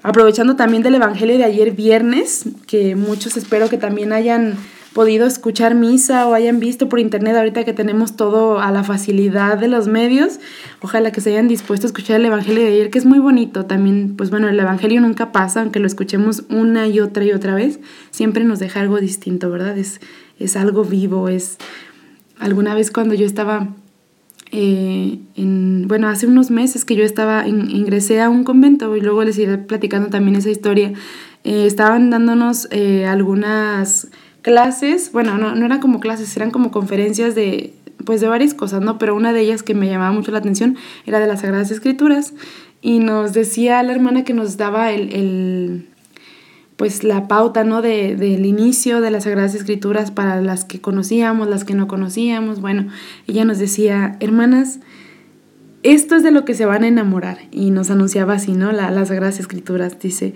Aprovechando 0.02 0.56
también 0.56 0.82
del 0.82 0.96
Evangelio 0.96 1.38
de 1.38 1.44
ayer 1.44 1.74
viernes, 1.74 2.46
que 2.66 2.96
muchos 2.96 3.38
espero 3.38 3.70
que 3.70 3.78
también 3.78 4.14
hayan 4.14 4.58
podido 4.94 5.26
escuchar 5.26 5.74
misa 5.76 6.28
o 6.28 6.34
hayan 6.34 6.60
visto 6.60 6.90
por 6.90 7.00
internet 7.00 7.36
ahorita 7.36 7.64
que 7.64 7.74
tenemos 7.74 8.16
todo 8.16 8.60
a 8.60 8.72
la 8.72 8.84
facilidad 8.84 9.58
de 9.58 9.68
los 9.68 9.88
medios, 9.88 10.40
ojalá 10.82 11.12
que 11.12 11.22
se 11.22 11.32
hayan 11.32 11.48
dispuesto 11.48 11.88
a 11.88 11.90
escuchar 11.90 12.20
el 12.20 12.26
Evangelio 12.26 12.64
de 12.64 12.70
ayer, 12.70 12.90
que 12.90 13.00
es 13.00 13.06
muy 13.06 13.20
bonito 13.20 13.66
también, 13.66 14.16
pues 14.18 14.30
bueno, 14.30 14.50
el 14.50 14.60
Evangelio 14.60 15.00
nunca 15.00 15.32
pasa, 15.32 15.62
aunque 15.62 15.80
lo 15.80 15.88
escuchemos 15.88 16.44
una 16.50 16.88
y 16.88 17.00
otra 17.00 17.24
y 17.24 17.32
otra 17.32 17.56
vez, 17.56 17.80
siempre 18.12 18.44
nos 18.44 18.60
deja 18.60 18.82
algo 18.82 19.00
distinto, 19.00 19.50
¿verdad? 19.50 19.78
Es, 19.78 20.02
es 20.40 20.56
algo 20.56 20.84
vivo, 20.84 21.30
es... 21.30 21.58
Alguna 22.40 22.74
vez 22.74 22.90
cuando 22.90 23.14
yo 23.14 23.28
estaba 23.28 23.76
eh, 24.52 25.20
en, 25.36 25.88
bueno, 25.88 26.10
hace 26.10 26.28
unos 26.28 26.52
meses 26.52 26.84
que 26.84 26.96
yo 26.96 27.04
estaba, 27.04 27.48
ingresé 27.48 28.20
a 28.20 28.30
un 28.30 28.44
convento 28.44 28.96
y 28.98 29.02
luego 29.02 29.24
les 29.24 29.38
iré 29.38 29.58
platicando 29.58 30.10
también 30.10 30.36
esa 30.36 30.50
historia, 30.50 30.92
eh, 31.44 31.66
estaban 31.66 32.10
dándonos 32.10 32.68
eh, 32.72 33.06
algunas 33.06 34.10
clases, 34.42 35.12
bueno, 35.12 35.38
no, 35.38 35.56
no 35.56 35.66
eran 35.66 35.80
como 35.80 36.00
clases, 36.00 36.36
eran 36.36 36.52
como 36.52 36.72
conferencias 36.72 37.36
de, 37.36 37.74
pues 38.06 38.22
de 38.22 38.28
varias 38.28 38.54
cosas, 38.54 38.82
¿no? 38.82 38.98
Pero 38.98 39.16
una 39.16 39.34
de 39.34 39.42
ellas 39.42 39.64
que 39.64 39.74
me 39.74 39.88
llamaba 39.88 40.12
mucho 40.12 40.32
la 40.32 40.40
atención 40.40 40.78
era 41.06 41.20
de 41.20 41.28
las 41.28 41.42
Sagradas 41.42 41.72
Escrituras 41.72 42.34
y 42.82 43.00
nos 43.00 43.34
decía 43.34 43.82
la 43.84 43.94
hermana 43.94 44.24
que 44.24 44.34
nos 44.34 44.58
daba 44.58 44.92
el, 44.92 45.88
pues 46.78 47.04
la 47.04 47.28
pauta, 47.28 47.64
¿no? 47.64 47.82
De, 47.82 48.16
del 48.16 48.46
inicio 48.46 49.02
de 49.02 49.12
las 49.12 49.26
Sagradas 49.26 49.56
Escrituras 49.56 50.12
para 50.12 50.42
las 50.42 50.66
que 50.66 50.82
conocíamos, 50.82 51.48
las 51.48 51.64
que 51.64 51.76
no 51.76 51.88
conocíamos. 51.88 52.60
Bueno, 52.60 52.88
ella 53.28 53.46
nos 53.46 53.60
decía, 53.60 54.18
hermanas, 54.20 54.80
esto 55.84 56.16
es 56.16 56.24
de 56.24 56.32
lo 56.32 56.46
que 56.46 56.54
se 56.54 56.66
van 56.66 56.84
a 56.84 56.88
enamorar. 56.88 57.40
Y 57.52 57.72
nos 57.72 57.90
anunciaba 57.92 58.34
así, 58.34 58.54
¿no? 58.54 58.72
La, 58.72 58.90
las 58.90 59.10
Sagradas 59.10 59.40
Escrituras. 59.40 60.00
Dice, 60.00 60.34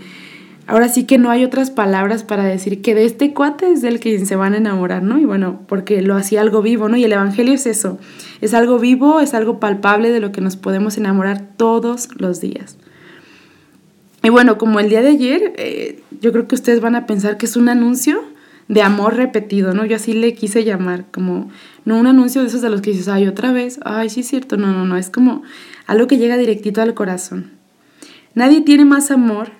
ahora 0.68 0.90
sí 0.90 1.06
que 1.06 1.18
no 1.18 1.30
hay 1.30 1.44
otras 1.44 1.72
palabras 1.72 2.24
para 2.24 2.44
decir 2.44 2.82
que 2.82 2.96
de 2.96 3.06
este 3.06 3.34
cuate 3.34 3.72
es 3.72 3.82
del 3.82 4.00
que 4.00 4.26
se 4.26 4.36
van 4.36 4.54
a 4.54 4.58
enamorar, 4.58 5.04
¿no? 5.04 5.20
Y 5.20 5.26
bueno, 5.26 5.62
porque 5.68 6.02
lo 6.02 6.16
hacía 6.16 6.42
algo 6.42 6.62
vivo, 6.62 6.90
¿no? 6.90 6.98
Y 6.98 7.04
el 7.04 7.14
Evangelio 7.14 7.54
es 7.54 7.66
eso, 7.66 8.00
es 8.42 8.54
algo 8.54 8.80
vivo, 8.80 9.20
es 9.20 9.34
algo 9.34 9.60
palpable 9.60 10.12
de 10.12 10.20
lo 10.20 10.32
que 10.32 10.42
nos 10.42 10.56
podemos 10.56 10.98
enamorar 10.98 11.42
todos 11.58 12.10
los 12.18 12.42
días. 12.42 12.78
Y 14.24 14.30
bueno, 14.30 14.58
como 14.58 14.80
el 14.80 14.90
día 14.90 15.02
de 15.02 15.10
ayer, 15.10 15.54
eh, 15.58 16.02
yo 16.20 16.32
creo 16.32 16.48
que 16.48 16.56
ustedes 16.56 16.82
van 16.82 16.96
a 16.96 17.06
pensar 17.06 17.38
que 17.38 17.46
es 17.46 17.56
un 17.56 17.70
anuncio 17.70 18.24
de 18.68 18.82
amor 18.82 19.16
repetido, 19.16 19.74
¿no? 19.76 19.86
Yo 19.86 19.98
así 19.98 20.14
le 20.14 20.34
quise 20.34 20.64
llamar, 20.64 21.06
como, 21.12 21.52
no 21.86 22.00
un 22.00 22.08
anuncio 22.08 22.42
de 22.42 22.48
esos 22.48 22.62
de 22.62 22.72
los 22.72 22.82
que 22.82 22.90
dices, 22.90 23.08
ay, 23.08 23.28
otra 23.28 23.52
vez, 23.52 23.80
ay, 23.86 24.10
sí 24.10 24.22
es 24.22 24.28
cierto, 24.28 24.58
no, 24.58 24.72
no, 24.72 24.86
no, 24.86 24.98
es 24.98 25.12
como 25.12 25.44
algo 25.86 26.08
que 26.08 26.18
llega 26.18 26.38
directito 26.38 26.82
al 26.82 26.96
corazón. 26.96 27.52
Nadie 28.34 28.62
tiene 28.62 28.86
más 28.86 29.12
amor 29.12 29.52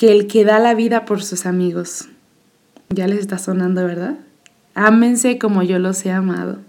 que 0.00 0.12
el 0.12 0.28
que 0.28 0.46
da 0.46 0.58
la 0.58 0.72
vida 0.72 1.04
por 1.04 1.22
sus 1.22 1.44
amigos. 1.44 2.08
Ya 2.88 3.06
les 3.06 3.18
está 3.18 3.36
sonando, 3.36 3.84
¿verdad? 3.84 4.16
Ámense 4.74 5.36
como 5.36 5.62
yo 5.62 5.78
los 5.78 6.06
he 6.06 6.10
amado. 6.10 6.60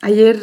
Ayer 0.00 0.40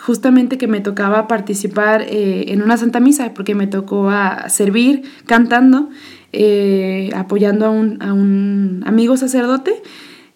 justamente 0.00 0.56
que 0.56 0.68
me 0.68 0.80
tocaba 0.80 1.26
participar 1.26 2.02
eh, 2.02 2.52
en 2.52 2.62
una 2.62 2.76
Santa 2.76 3.00
Misa, 3.00 3.34
porque 3.34 3.56
me 3.56 3.66
tocó 3.66 4.10
a 4.10 4.48
servir 4.48 5.02
cantando, 5.26 5.88
eh, 6.32 7.10
apoyando 7.16 7.66
a 7.66 7.70
un, 7.70 8.00
a 8.00 8.12
un, 8.12 8.84
amigo 8.86 9.16
sacerdote, 9.16 9.82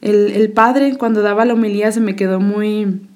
el, 0.00 0.32
el 0.32 0.50
padre 0.50 0.96
cuando 0.98 1.22
daba 1.22 1.44
la 1.44 1.54
homilía 1.54 1.92
se 1.92 2.00
me 2.00 2.16
quedó 2.16 2.40
muy, 2.40 2.86
muy 2.86 3.11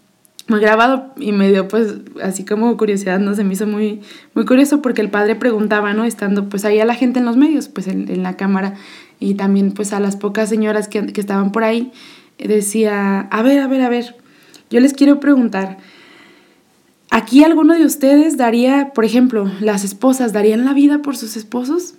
grabado 0.49 1.13
y 1.17 1.33
me 1.33 1.51
dio 1.51 1.67
pues 1.69 1.95
así 2.23 2.45
como 2.45 2.77
curiosidad, 2.77 3.19
¿no? 3.19 3.35
Se 3.35 3.45
me 3.45 3.55
hizo 3.55 3.67
muy, 3.67 4.01
muy 4.35 4.45
curioso 4.45 4.81
porque 4.81 5.01
el 5.01 5.11
padre 5.11 5.35
preguntaba, 5.35 5.93
¿no? 5.93 6.05
Estando 6.05 6.49
pues 6.49 6.65
ahí 6.65 6.79
a 6.79 6.85
la 6.85 6.95
gente 6.95 7.19
en 7.19 7.25
los 7.25 7.37
medios, 7.37 7.69
pues 7.69 7.89
en, 7.89 8.11
en 8.11 8.23
la 8.23 8.37
cámara 8.37 8.75
y 9.19 9.35
también 9.35 9.73
pues 9.73 9.93
a 9.93 10.01
las 10.01 10.17
pocas 10.17 10.49
señoras 10.49 10.89
que, 10.89 11.07
que 11.07 11.21
estaban 11.21 11.53
por 11.53 11.65
ahí, 11.65 11.93
decía, 12.39 13.21
a 13.21 13.43
ver, 13.43 13.61
a 13.61 13.67
ver, 13.67 13.83
a 13.83 13.89
ver, 13.89 14.17
yo 14.71 14.81
les 14.81 14.93
quiero 14.93 15.21
preguntar, 15.21 15.79
¿aquí 17.11 17.45
alguno 17.45 17.75
de 17.75 17.85
ustedes 17.85 18.37
daría, 18.37 18.93
por 18.95 19.05
ejemplo, 19.05 19.51
las 19.61 19.85
esposas, 19.85 20.33
darían 20.33 20.65
la 20.65 20.75
vida 20.75 21.03
por 21.03 21.17
sus 21.17 21.37
esposos? 21.37 21.95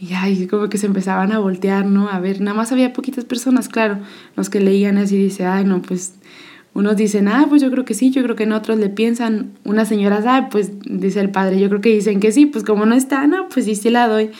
Y 0.00 0.12
ahí 0.12 0.46
como 0.46 0.68
que 0.68 0.78
se 0.78 0.86
empezaban 0.86 1.32
a 1.32 1.40
voltear, 1.40 1.84
¿no? 1.84 2.08
A 2.08 2.20
ver, 2.20 2.40
nada 2.40 2.56
más 2.56 2.70
había 2.70 2.92
poquitas 2.92 3.24
personas, 3.24 3.68
claro, 3.68 3.98
los 4.36 4.48
que 4.48 4.60
leían 4.60 4.96
así 4.96 5.16
dice, 5.16 5.44
ay, 5.44 5.64
no, 5.64 5.82
pues 5.82 6.14
unos 6.74 6.96
dicen, 6.96 7.28
ah, 7.28 7.46
pues 7.48 7.62
yo 7.62 7.70
creo 7.70 7.84
que 7.84 7.94
sí, 7.94 8.10
yo 8.10 8.22
creo 8.22 8.36
que 8.36 8.44
en 8.44 8.52
otros 8.52 8.78
le 8.78 8.88
piensan, 8.88 9.52
unas 9.64 9.88
señoras, 9.88 10.24
ah, 10.26 10.48
pues 10.50 10.72
dice 10.84 11.20
el 11.20 11.30
padre, 11.30 11.58
yo 11.58 11.68
creo 11.68 11.80
que 11.80 11.90
dicen 11.90 12.20
que 12.20 12.30
sí, 12.32 12.46
pues 12.46 12.64
como 12.64 12.86
no 12.86 12.94
está, 12.94 13.26
no, 13.26 13.48
pues 13.48 13.64
sí, 13.66 13.74
sí 13.74 13.90
la 13.90 14.06
doy. 14.06 14.30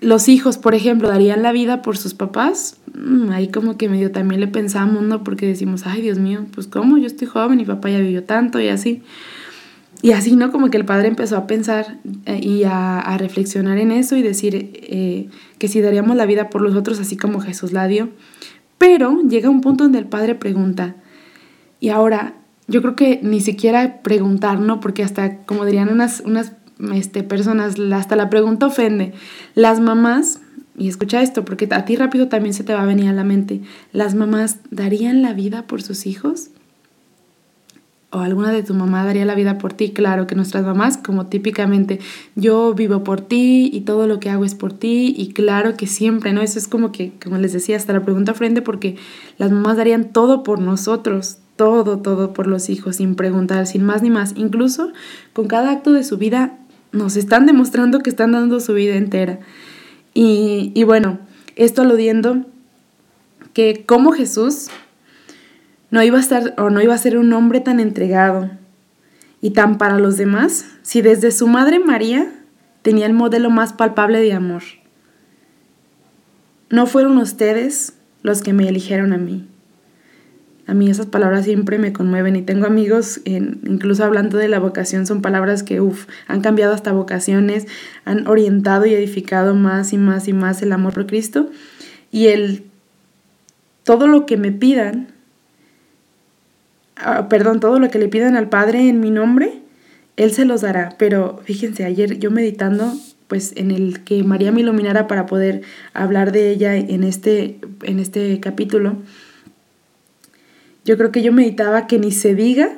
Los 0.00 0.28
hijos, 0.28 0.58
por 0.58 0.74
ejemplo, 0.74 1.08
darían 1.08 1.42
la 1.42 1.52
vida 1.52 1.82
por 1.82 1.96
sus 1.96 2.14
papás. 2.14 2.78
Mm, 2.94 3.30
ahí 3.30 3.48
como 3.48 3.76
que 3.76 3.88
medio 3.88 4.10
también 4.12 4.40
le 4.40 4.48
pensamos, 4.48 5.02
¿no? 5.02 5.24
Porque 5.24 5.46
decimos, 5.46 5.86
ay, 5.86 6.02
Dios 6.02 6.18
mío, 6.18 6.46
pues 6.54 6.66
cómo, 6.66 6.98
yo 6.98 7.06
estoy 7.06 7.26
joven 7.26 7.60
y 7.60 7.64
papá 7.64 7.90
ya 7.90 7.98
vivió 7.98 8.24
tanto 8.24 8.60
y 8.60 8.68
así. 8.68 9.02
Y 10.02 10.12
así, 10.12 10.36
¿no? 10.36 10.52
Como 10.52 10.68
que 10.68 10.76
el 10.76 10.84
padre 10.84 11.08
empezó 11.08 11.38
a 11.38 11.46
pensar 11.46 11.98
eh, 12.26 12.38
y 12.42 12.64
a, 12.64 13.16
reflexionar 13.18 13.78
en 13.78 13.90
eso 13.90 14.16
y 14.16 14.22
decir 14.22 14.70
eh, 14.74 15.28
que 15.58 15.68
si 15.68 15.80
daríamos 15.80 16.16
la 16.16 16.26
vida 16.26 16.50
por 16.50 16.60
los 16.60 16.74
otros, 16.74 17.00
así 17.00 17.16
como 17.16 17.40
Jesús 17.40 17.72
la 17.72 17.86
dio. 17.86 18.10
Pero 18.84 19.22
llega 19.22 19.48
un 19.48 19.62
punto 19.62 19.84
donde 19.84 19.98
el 19.98 20.04
padre 20.04 20.34
pregunta, 20.34 20.94
y 21.80 21.88
ahora 21.88 22.34
yo 22.66 22.82
creo 22.82 22.94
que 22.94 23.18
ni 23.22 23.40
siquiera 23.40 24.02
preguntar, 24.02 24.60
¿no? 24.60 24.80
Porque 24.80 25.02
hasta, 25.02 25.38
como 25.38 25.64
dirían 25.64 25.88
unas, 25.88 26.20
unas 26.20 26.52
este, 26.92 27.22
personas, 27.22 27.76
hasta 27.94 28.14
la 28.14 28.28
pregunta 28.28 28.66
ofende. 28.66 29.14
Las 29.54 29.80
mamás, 29.80 30.40
y 30.76 30.88
escucha 30.88 31.22
esto, 31.22 31.46
porque 31.46 31.66
a 31.70 31.86
ti 31.86 31.96
rápido 31.96 32.28
también 32.28 32.52
se 32.52 32.62
te 32.62 32.74
va 32.74 32.82
a 32.82 32.86
venir 32.86 33.08
a 33.08 33.14
la 33.14 33.24
mente, 33.24 33.62
¿las 33.92 34.14
mamás 34.14 34.58
darían 34.70 35.22
la 35.22 35.32
vida 35.32 35.62
por 35.62 35.80
sus 35.80 36.04
hijos? 36.04 36.50
O 38.14 38.20
alguna 38.20 38.52
de 38.52 38.62
tu 38.62 38.74
mamá 38.74 39.04
daría 39.04 39.24
la 39.24 39.34
vida 39.34 39.58
por 39.58 39.72
ti. 39.72 39.90
Claro 39.90 40.28
que 40.28 40.36
nuestras 40.36 40.64
mamás, 40.64 40.96
como 40.96 41.26
típicamente, 41.26 41.98
yo 42.36 42.72
vivo 42.72 43.02
por 43.02 43.20
ti 43.20 43.68
y 43.72 43.80
todo 43.80 44.06
lo 44.06 44.20
que 44.20 44.30
hago 44.30 44.44
es 44.44 44.54
por 44.54 44.72
ti 44.72 45.12
y 45.16 45.32
claro 45.32 45.76
que 45.76 45.88
siempre, 45.88 46.32
¿no? 46.32 46.40
Eso 46.40 46.60
es 46.60 46.68
como 46.68 46.92
que, 46.92 47.12
como 47.22 47.38
les 47.38 47.52
decía, 47.52 47.76
hasta 47.76 47.92
la 47.92 48.04
pregunta 48.04 48.32
frente 48.32 48.62
porque 48.62 48.96
las 49.36 49.50
mamás 49.50 49.76
darían 49.76 50.12
todo 50.12 50.44
por 50.44 50.60
nosotros, 50.60 51.38
todo, 51.56 51.98
todo 51.98 52.32
por 52.32 52.46
los 52.46 52.70
hijos, 52.70 52.96
sin 52.96 53.16
preguntar, 53.16 53.66
sin 53.66 53.84
más 53.84 54.00
ni 54.02 54.10
más. 54.10 54.32
Incluso 54.36 54.92
con 55.32 55.48
cada 55.48 55.72
acto 55.72 55.92
de 55.92 56.04
su 56.04 56.16
vida 56.16 56.56
nos 56.92 57.16
están 57.16 57.46
demostrando 57.46 57.98
que 57.98 58.10
están 58.10 58.30
dando 58.30 58.60
su 58.60 58.74
vida 58.74 58.94
entera. 58.94 59.40
Y, 60.14 60.70
y 60.74 60.84
bueno, 60.84 61.18
esto 61.56 61.82
aludiendo 61.82 62.46
que 63.54 63.84
como 63.84 64.12
Jesús 64.12 64.68
no 65.94 66.02
iba 66.02 66.18
a 66.18 66.60
o 66.60 66.70
no 66.70 66.82
iba 66.82 66.92
a 66.92 66.98
ser 66.98 67.16
un 67.16 67.32
hombre 67.32 67.60
tan 67.60 67.78
entregado 67.78 68.50
y 69.40 69.50
tan 69.50 69.78
para 69.78 70.00
los 70.00 70.16
demás 70.16 70.66
si 70.82 71.02
desde 71.02 71.30
su 71.30 71.46
madre 71.46 71.78
María 71.78 72.32
tenía 72.82 73.06
el 73.06 73.12
modelo 73.12 73.48
más 73.48 73.72
palpable 73.72 74.18
de 74.18 74.32
amor. 74.32 74.64
No 76.68 76.86
fueron 76.86 77.16
ustedes 77.18 77.92
los 78.24 78.42
que 78.42 78.52
me 78.52 78.68
eligieron 78.68 79.12
a 79.12 79.18
mí. 79.18 79.46
A 80.66 80.74
mí 80.74 80.90
esas 80.90 81.06
palabras 81.06 81.44
siempre 81.44 81.78
me 81.78 81.92
conmueven 81.92 82.34
y 82.34 82.42
tengo 82.42 82.66
amigos, 82.66 83.20
en, 83.24 83.60
incluso 83.64 84.02
hablando 84.02 84.36
de 84.36 84.48
la 84.48 84.58
vocación, 84.58 85.06
son 85.06 85.22
palabras 85.22 85.62
que 85.62 85.80
uf, 85.80 86.06
han 86.26 86.40
cambiado 86.40 86.74
hasta 86.74 86.90
vocaciones, 86.90 87.68
han 88.04 88.26
orientado 88.26 88.84
y 88.84 88.94
edificado 88.94 89.54
más 89.54 89.92
y 89.92 89.98
más 89.98 90.26
y 90.26 90.32
más 90.32 90.60
el 90.60 90.72
amor 90.72 90.94
por 90.94 91.06
Cristo. 91.06 91.50
Y 92.10 92.26
el 92.28 92.64
todo 93.84 94.08
lo 94.08 94.26
que 94.26 94.36
me 94.36 94.50
pidan, 94.50 95.13
Ah, 97.06 97.28
perdón, 97.28 97.60
todo 97.60 97.78
lo 97.78 97.90
que 97.90 97.98
le 97.98 98.08
pidan 98.08 98.34
al 98.34 98.48
Padre 98.48 98.88
en 98.88 98.98
mi 98.98 99.10
nombre, 99.10 99.52
Él 100.16 100.32
se 100.32 100.46
los 100.46 100.62
dará. 100.62 100.94
Pero 100.96 101.38
fíjense, 101.44 101.84
ayer 101.84 102.18
yo 102.18 102.30
meditando, 102.30 102.94
pues 103.28 103.52
en 103.56 103.70
el 103.70 104.02
que 104.04 104.24
María 104.24 104.52
me 104.52 104.62
iluminara 104.62 105.06
para 105.06 105.26
poder 105.26 105.60
hablar 105.92 106.32
de 106.32 106.50
ella 106.50 106.74
en 106.74 107.04
este, 107.04 107.58
en 107.82 107.98
este 107.98 108.40
capítulo, 108.40 108.96
yo 110.86 110.96
creo 110.96 111.12
que 111.12 111.20
yo 111.20 111.30
meditaba 111.30 111.86
que 111.86 111.98
ni 111.98 112.10
se 112.10 112.34
diga 112.34 112.70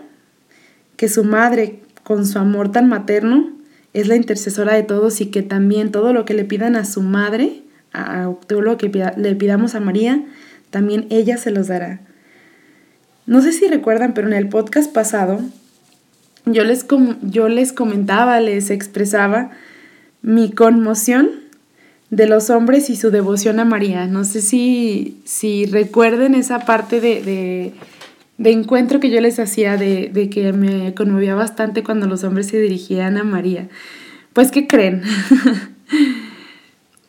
que 0.97 1.09
su 1.09 1.23
madre, 1.23 1.79
con 2.03 2.27
su 2.27 2.41
amor 2.41 2.73
tan 2.73 2.89
materno, 2.89 3.53
es 3.93 4.09
la 4.09 4.17
intercesora 4.17 4.75
de 4.75 4.83
todos 4.83 5.21
y 5.21 5.27
que 5.27 5.43
también 5.43 5.93
todo 5.93 6.13
lo 6.13 6.25
que 6.25 6.35
le 6.35 6.45
pidan 6.45 6.75
a 6.75 6.85
su 6.85 7.01
madre, 7.01 7.63
a 7.93 8.33
todo 8.49 8.61
lo 8.61 8.77
que 8.77 8.89
le 9.17 9.35
pidamos 9.37 9.77
a 9.77 9.81
María, 9.81 10.25
también 10.71 11.07
ella 11.11 11.37
se 11.37 11.53
los 11.53 11.69
dará. 11.69 12.01
No 13.27 13.43
sé 13.43 13.53
si 13.53 13.67
recuerdan, 13.67 14.15
pero 14.15 14.29
en 14.29 14.35
el 14.35 14.49
podcast 14.49 14.93
pasado 14.93 15.41
yo 16.45 16.65
les, 16.65 16.87
yo 17.23 17.49
les 17.49 17.73
comentaba, 17.73 18.41
les 18.41 18.71
expresaba 18.71 19.51
mi 20.23 20.53
conmoción 20.53 21.31
de 22.11 22.27
los 22.27 22.51
hombres 22.51 22.89
y 22.89 22.97
su 22.97 23.11
devoción 23.11 23.59
a 23.59 23.65
María. 23.65 24.07
No 24.07 24.25
sé 24.25 24.41
si, 24.41 25.21
si 25.25 25.67
recuerden 25.67 26.37
esa 26.37 26.61
parte 26.61 27.01
de, 27.01 27.73
de, 28.39 28.51
encuentro 28.51 29.01
que 29.01 29.11
yo 29.11 29.21
les 29.21 29.41
hacía, 29.41 29.77
de, 29.77 30.09
de 30.13 30.31
que 30.31 30.53
me 30.53 30.95
conmovía 30.95 31.35
bastante 31.35 31.83
cuando 31.83 32.07
los 32.07 32.23
hombres 32.23 32.47
se 32.47 32.61
dirigían 32.61 33.17
a 33.17 33.25
María. 33.25 33.69
Pues, 34.33 34.53
¿qué 34.53 34.69
creen? 34.69 35.03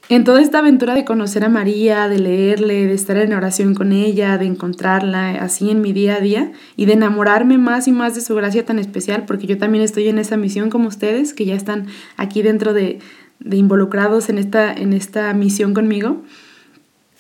En 0.10 0.24
toda 0.24 0.42
esta 0.42 0.60
aventura 0.60 0.96
de 0.96 1.04
conocer 1.04 1.44
a 1.44 1.50
María, 1.50 2.08
de 2.08 2.18
leerle, 2.18 2.88
de 2.88 2.94
estar 2.94 3.18
en 3.18 3.34
oración 3.34 3.76
con 3.76 3.92
ella, 3.92 4.38
de 4.38 4.46
encontrarla 4.46 5.32
así 5.32 5.70
en 5.70 5.82
mi 5.82 5.92
día 5.92 6.16
a 6.16 6.22
día 6.22 6.54
y 6.78 6.86
de 6.86 6.94
enamorarme 6.94 7.58
más 7.58 7.90
y 7.90 7.92
más 7.92 8.16
de 8.16 8.22
su 8.22 8.34
gracia 8.34 8.66
tan 8.66 8.80
especial, 8.80 9.26
porque 9.26 9.48
yo 9.48 9.58
también 9.58 9.84
estoy 9.84 10.08
en 10.08 10.18
esa 10.18 10.38
misión 10.38 10.70
como 10.70 10.88
ustedes, 10.88 11.34
que 11.34 11.44
ya 11.44 11.56
están 11.56 11.88
aquí 12.16 12.42
dentro 12.42 12.74
de, 12.74 13.00
de 13.40 13.58
involucrados 13.58 14.30
en 14.30 14.38
esta, 14.38 14.72
en 14.72 14.94
esta 14.94 15.34
misión 15.34 15.74
conmigo. 15.74 16.24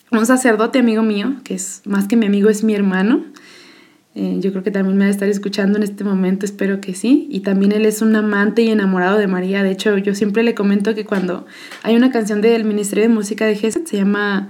Un 0.09 0.25
sacerdote 0.25 0.79
amigo 0.79 1.03
mío, 1.03 1.35
que 1.43 1.55
es 1.55 1.81
más 1.83 2.07
que 2.07 2.15
mi 2.15 2.25
amigo, 2.25 2.47
es 2.47 2.63
mi 2.63 2.73
hermano, 2.73 3.25
eh, 4.19 4.37
yo 4.39 4.49
creo 4.49 4.63
que 4.63 4.71
también 4.71 4.97
me 4.97 5.05
va 5.05 5.09
a 5.09 5.11
estar 5.11 5.29
escuchando 5.29 5.77
en 5.77 5.83
este 5.83 6.03
momento, 6.03 6.47
espero 6.47 6.81
que 6.81 6.95
sí. 6.95 7.27
Y 7.29 7.41
también 7.41 7.71
él 7.71 7.85
es 7.85 8.01
un 8.01 8.15
amante 8.15 8.63
y 8.63 8.69
enamorado 8.69 9.19
de 9.19 9.27
María. 9.27 9.61
De 9.61 9.69
hecho, 9.69 9.95
yo 9.99 10.15
siempre 10.15 10.41
le 10.41 10.55
comento 10.55 10.95
que 10.95 11.05
cuando 11.05 11.45
hay 11.83 11.95
una 11.95 12.09
canción 12.09 12.41
del 12.41 12.63
Ministerio 12.65 13.03
de 13.03 13.13
Música 13.13 13.45
de 13.45 13.55
Gesed, 13.55 13.85
se 13.85 13.97
llama 13.97 14.49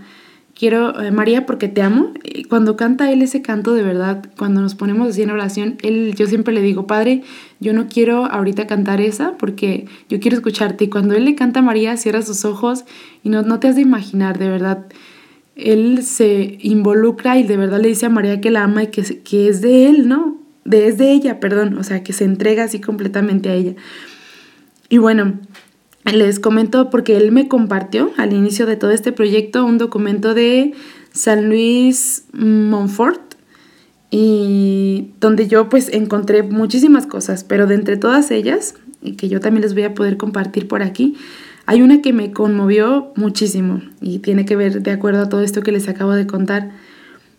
Quiero 0.55 1.01
eh, 1.01 1.11
María 1.11 1.45
porque 1.45 1.67
te 1.67 1.81
amo. 1.81 2.13
Cuando 2.47 2.77
canta 2.77 3.11
él 3.11 3.21
ese 3.21 3.41
canto 3.41 3.73
de 3.73 3.83
verdad, 3.83 4.25
cuando 4.37 4.61
nos 4.61 4.73
ponemos 4.73 5.09
así 5.09 5.21
en 5.23 5.31
oración, 5.31 5.75
él, 5.81 6.15
yo 6.15 6.27
siempre 6.27 6.53
le 6.53 6.61
digo, 6.61 6.87
Padre, 6.87 7.23
yo 7.59 7.73
no 7.73 7.89
quiero 7.89 8.23
ahorita 8.23 8.67
cantar 8.67 9.01
esa 9.01 9.33
porque 9.37 9.85
yo 10.07 10.21
quiero 10.21 10.37
escucharte. 10.37 10.85
Y 10.85 10.87
cuando 10.87 11.13
él 11.13 11.25
le 11.25 11.35
canta 11.35 11.59
a 11.59 11.63
María, 11.63 11.97
cierra 11.97 12.21
sus 12.21 12.45
ojos 12.45 12.85
y 13.21 13.27
no, 13.27 13.41
no 13.41 13.59
te 13.59 13.67
has 13.67 13.75
de 13.75 13.81
imaginar, 13.81 14.39
de 14.39 14.47
verdad 14.47 14.85
él 15.57 16.03
se 16.03 16.57
involucra 16.61 17.37
y 17.37 17.43
de 17.43 17.57
verdad 17.57 17.81
le 17.81 17.89
dice 17.89 18.05
a 18.05 18.09
María 18.09 18.39
que 18.39 18.51
la 18.51 18.63
ama 18.63 18.83
y 18.83 18.87
que, 18.87 19.03
que 19.23 19.49
es 19.49 19.61
de 19.61 19.87
él, 19.87 20.07
¿no? 20.07 20.37
De, 20.63 20.87
es 20.87 20.97
de 20.97 21.11
ella, 21.11 21.39
perdón, 21.39 21.77
o 21.77 21.83
sea, 21.83 22.03
que 22.03 22.13
se 22.13 22.23
entrega 22.23 22.63
así 22.63 22.79
completamente 22.79 23.49
a 23.49 23.53
ella. 23.53 23.73
Y 24.89 24.99
bueno, 24.99 25.39
les 26.05 26.39
comento 26.39 26.89
porque 26.89 27.17
él 27.17 27.31
me 27.31 27.47
compartió 27.47 28.11
al 28.17 28.33
inicio 28.33 28.65
de 28.65 28.75
todo 28.75 28.91
este 28.91 29.11
proyecto 29.11 29.65
un 29.65 29.77
documento 29.77 30.33
de 30.33 30.73
San 31.11 31.49
Luis 31.49 32.25
Montfort 32.33 33.35
y 34.09 35.11
donde 35.19 35.47
yo 35.47 35.69
pues 35.69 35.89
encontré 35.91 36.43
muchísimas 36.43 37.07
cosas, 37.07 37.43
pero 37.43 37.67
de 37.67 37.75
entre 37.75 37.97
todas 37.97 38.31
ellas, 38.31 38.75
y 39.01 39.13
que 39.13 39.27
yo 39.27 39.39
también 39.39 39.63
les 39.63 39.73
voy 39.73 39.83
a 39.83 39.93
poder 39.93 40.17
compartir 40.17 40.67
por 40.67 40.81
aquí, 40.81 41.15
hay 41.67 41.81
una 41.81 42.01
que 42.01 42.13
me 42.13 42.31
conmovió 42.31 43.11
muchísimo 43.15 43.81
y 43.99 44.19
tiene 44.19 44.45
que 44.45 44.55
ver 44.55 44.81
de 44.81 44.91
acuerdo 44.91 45.23
a 45.23 45.29
todo 45.29 45.41
esto 45.41 45.61
que 45.61 45.73
les 45.73 45.89
acabo 45.89 46.13
de 46.13 46.25
contar. 46.25 46.71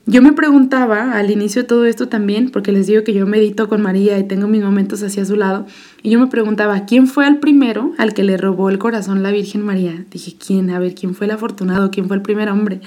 Yo 0.04 0.20
me 0.20 0.34
preguntaba 0.34 1.12
al 1.12 1.30
inicio 1.30 1.62
de 1.62 1.68
todo 1.68 1.86
esto 1.86 2.08
también, 2.08 2.50
porque 2.50 2.70
les 2.70 2.86
digo 2.86 3.04
que 3.04 3.14
yo 3.14 3.26
medito 3.26 3.70
con 3.70 3.80
María 3.80 4.18
y 4.18 4.24
tengo 4.24 4.46
mis 4.46 4.62
momentos 4.62 5.02
hacia 5.02 5.24
su 5.24 5.34
lado, 5.36 5.66
y 6.02 6.10
yo 6.10 6.20
me 6.20 6.26
preguntaba, 6.26 6.84
¿quién 6.84 7.06
fue 7.06 7.26
el 7.26 7.38
primero 7.38 7.92
al 7.96 8.12
que 8.12 8.22
le 8.22 8.36
robó 8.36 8.68
el 8.68 8.78
corazón 8.78 9.22
la 9.22 9.30
Virgen 9.30 9.64
María? 9.64 10.04
Dije, 10.10 10.36
¿quién? 10.38 10.70
A 10.70 10.78
ver, 10.78 10.94
¿quién 10.94 11.14
fue 11.14 11.26
el 11.26 11.32
afortunado? 11.32 11.90
¿Quién 11.90 12.06
fue 12.06 12.16
el 12.16 12.22
primer 12.22 12.50
hombre? 12.50 12.82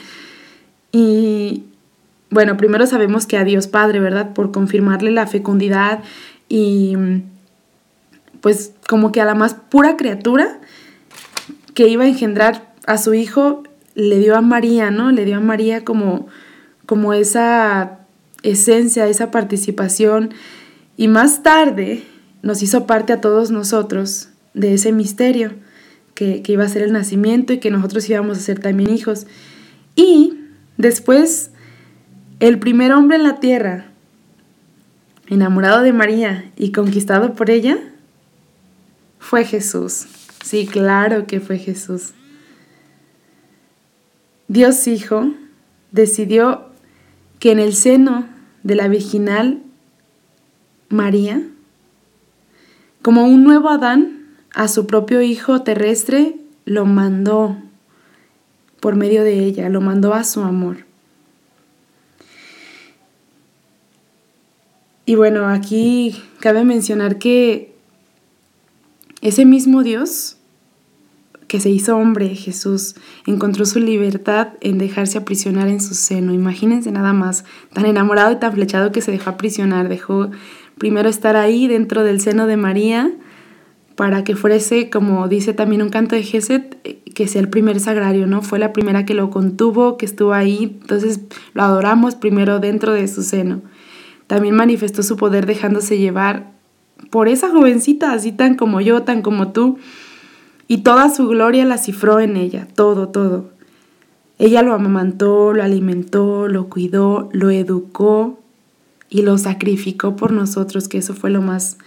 Y 0.91 1.63
bueno, 2.29 2.55
primero 2.55 2.85
sabemos 2.85 3.25
que 3.25 3.37
a 3.37 3.43
Dios 3.43 3.65
Padre, 3.65 3.99
¿verdad? 3.99 4.33
Por 4.33 4.51
confirmarle 4.51 5.09
la 5.09 5.25
fecundidad 5.25 6.03
y 6.49 6.95
pues 8.41 8.73
como 8.87 9.11
que 9.11 9.21
a 9.21 9.25
la 9.25 9.33
más 9.33 9.55
pura 9.55 9.97
criatura 9.97 10.59
que 11.73 11.87
iba 11.87 12.03
a 12.03 12.07
engendrar 12.07 12.73
a 12.85 12.97
su 12.97 13.13
hijo, 13.13 13.63
le 13.95 14.19
dio 14.19 14.35
a 14.35 14.41
María, 14.41 14.91
¿no? 14.91 15.11
Le 15.11 15.25
dio 15.25 15.37
a 15.37 15.41
María 15.41 15.83
como, 15.83 16.27
como 16.85 17.13
esa 17.13 17.99
esencia, 18.43 19.07
esa 19.07 19.31
participación 19.31 20.33
y 20.97 21.07
más 21.07 21.43
tarde 21.43 22.03
nos 22.41 22.61
hizo 22.63 22.85
parte 22.85 23.13
a 23.13 23.21
todos 23.21 23.51
nosotros 23.51 24.29
de 24.53 24.73
ese 24.73 24.91
misterio 24.91 25.53
que, 26.13 26.41
que 26.41 26.53
iba 26.53 26.63
a 26.63 26.69
ser 26.69 26.83
el 26.83 26.91
nacimiento 26.91 27.53
y 27.53 27.59
que 27.59 27.71
nosotros 27.71 28.09
íbamos 28.09 28.37
a 28.37 28.41
ser 28.41 28.59
también 28.59 28.91
hijos. 28.91 29.27
Y 29.95 30.37
después, 30.77 31.51
el 32.39 32.59
primer 32.59 32.91
hombre 32.91 33.17
en 33.17 33.23
la 33.23 33.39
tierra, 33.39 33.85
enamorado 35.27 35.81
de 35.81 35.93
María 35.93 36.51
y 36.57 36.71
conquistado 36.71 37.33
por 37.33 37.49
ella, 37.49 37.77
fue 39.19 39.45
Jesús. 39.45 40.07
Sí, 40.43 40.65
claro 40.65 41.27
que 41.27 41.39
fue 41.39 41.57
Jesús. 41.57 42.13
Dios 44.47 44.87
Hijo 44.87 45.31
decidió 45.91 46.65
que 47.39 47.51
en 47.51 47.59
el 47.59 47.73
seno 47.73 48.27
de 48.63 48.75
la 48.75 48.87
virginal 48.87 49.61
María, 50.89 51.41
como 53.01 53.25
un 53.25 53.43
nuevo 53.43 53.69
Adán, 53.69 54.27
a 54.53 54.67
su 54.67 54.87
propio 54.87 55.21
Hijo 55.21 55.61
terrestre 55.61 56.35
lo 56.65 56.85
mandó 56.85 57.57
por 58.79 58.95
medio 58.95 59.23
de 59.23 59.39
ella, 59.45 59.69
lo 59.69 59.79
mandó 59.79 60.13
a 60.13 60.23
su 60.23 60.41
amor. 60.41 60.85
Y 65.05 65.15
bueno, 65.15 65.47
aquí 65.47 66.21
cabe 66.39 66.63
mencionar 66.63 67.17
que 67.17 67.70
ese 69.21 69.45
mismo 69.45 69.83
Dios 69.83 70.37
que 71.47 71.59
se 71.59 71.69
hizo 71.69 71.97
hombre, 71.97 72.29
Jesús, 72.29 72.95
encontró 73.25 73.65
su 73.65 73.79
libertad 73.79 74.53
en 74.61 74.77
dejarse 74.77 75.17
aprisionar 75.17 75.67
en 75.67 75.81
su 75.81 75.95
seno. 75.95 76.33
Imagínense 76.33 76.93
nada 76.93 77.11
más, 77.11 77.43
tan 77.73 77.85
enamorado 77.85 78.31
y 78.31 78.37
tan 78.37 78.53
flechado 78.53 78.93
que 78.93 79.01
se 79.01 79.11
dejó 79.11 79.31
aprisionar, 79.31 79.89
dejó 79.89 80.31
primero 80.77 81.09
estar 81.09 81.35
ahí 81.35 81.67
dentro 81.67 82.03
del 82.03 82.21
seno 82.21 82.47
de 82.47 82.55
María 82.55 83.11
para 83.97 84.23
que 84.23 84.37
fuese, 84.37 84.89
como 84.89 85.27
dice 85.27 85.53
también 85.53 85.81
un 85.81 85.89
canto 85.89 86.15
de 86.15 86.23
Geset, 86.23 86.81
que 87.13 87.27
sea 87.27 87.41
el 87.41 87.49
primer 87.49 87.81
sagrario, 87.81 88.27
¿no? 88.27 88.41
Fue 88.41 88.57
la 88.57 88.71
primera 88.71 89.05
que 89.05 89.13
lo 89.13 89.29
contuvo, 89.29 89.97
que 89.97 90.05
estuvo 90.05 90.31
ahí, 90.31 90.79
entonces 90.81 91.19
lo 91.53 91.63
adoramos 91.63 92.15
primero 92.15 92.59
dentro 92.59 92.93
de 92.93 93.09
su 93.09 93.23
seno. 93.23 93.61
También 94.27 94.55
manifestó 94.55 95.03
su 95.03 95.17
poder 95.17 95.45
dejándose 95.45 95.97
llevar 95.97 96.53
por 97.09 97.27
esa 97.27 97.49
jovencita, 97.49 98.11
así 98.13 98.31
tan 98.31 98.55
como 98.55 98.81
yo, 98.81 99.03
tan 99.03 99.21
como 99.21 99.51
tú, 99.51 99.77
y 100.67 100.79
toda 100.79 101.09
su 101.09 101.27
gloria 101.27 101.65
la 101.65 101.77
cifró 101.77 102.19
en 102.19 102.37
ella, 102.37 102.67
todo, 102.75 103.09
todo. 103.09 103.49
Ella 104.39 104.61
lo 104.61 104.73
amamantó, 104.73 105.53
lo 105.53 105.63
alimentó, 105.63 106.47
lo 106.47 106.67
cuidó, 106.67 107.29
lo 107.33 107.49
educó 107.51 108.39
y 109.09 109.21
lo 109.21 109.37
sacrificó 109.37 110.15
por 110.15 110.31
nosotros, 110.31 110.87
que 110.87 110.97
eso 110.97 111.13
fue 111.13 111.29
lo 111.29 111.41
más, 111.41 111.77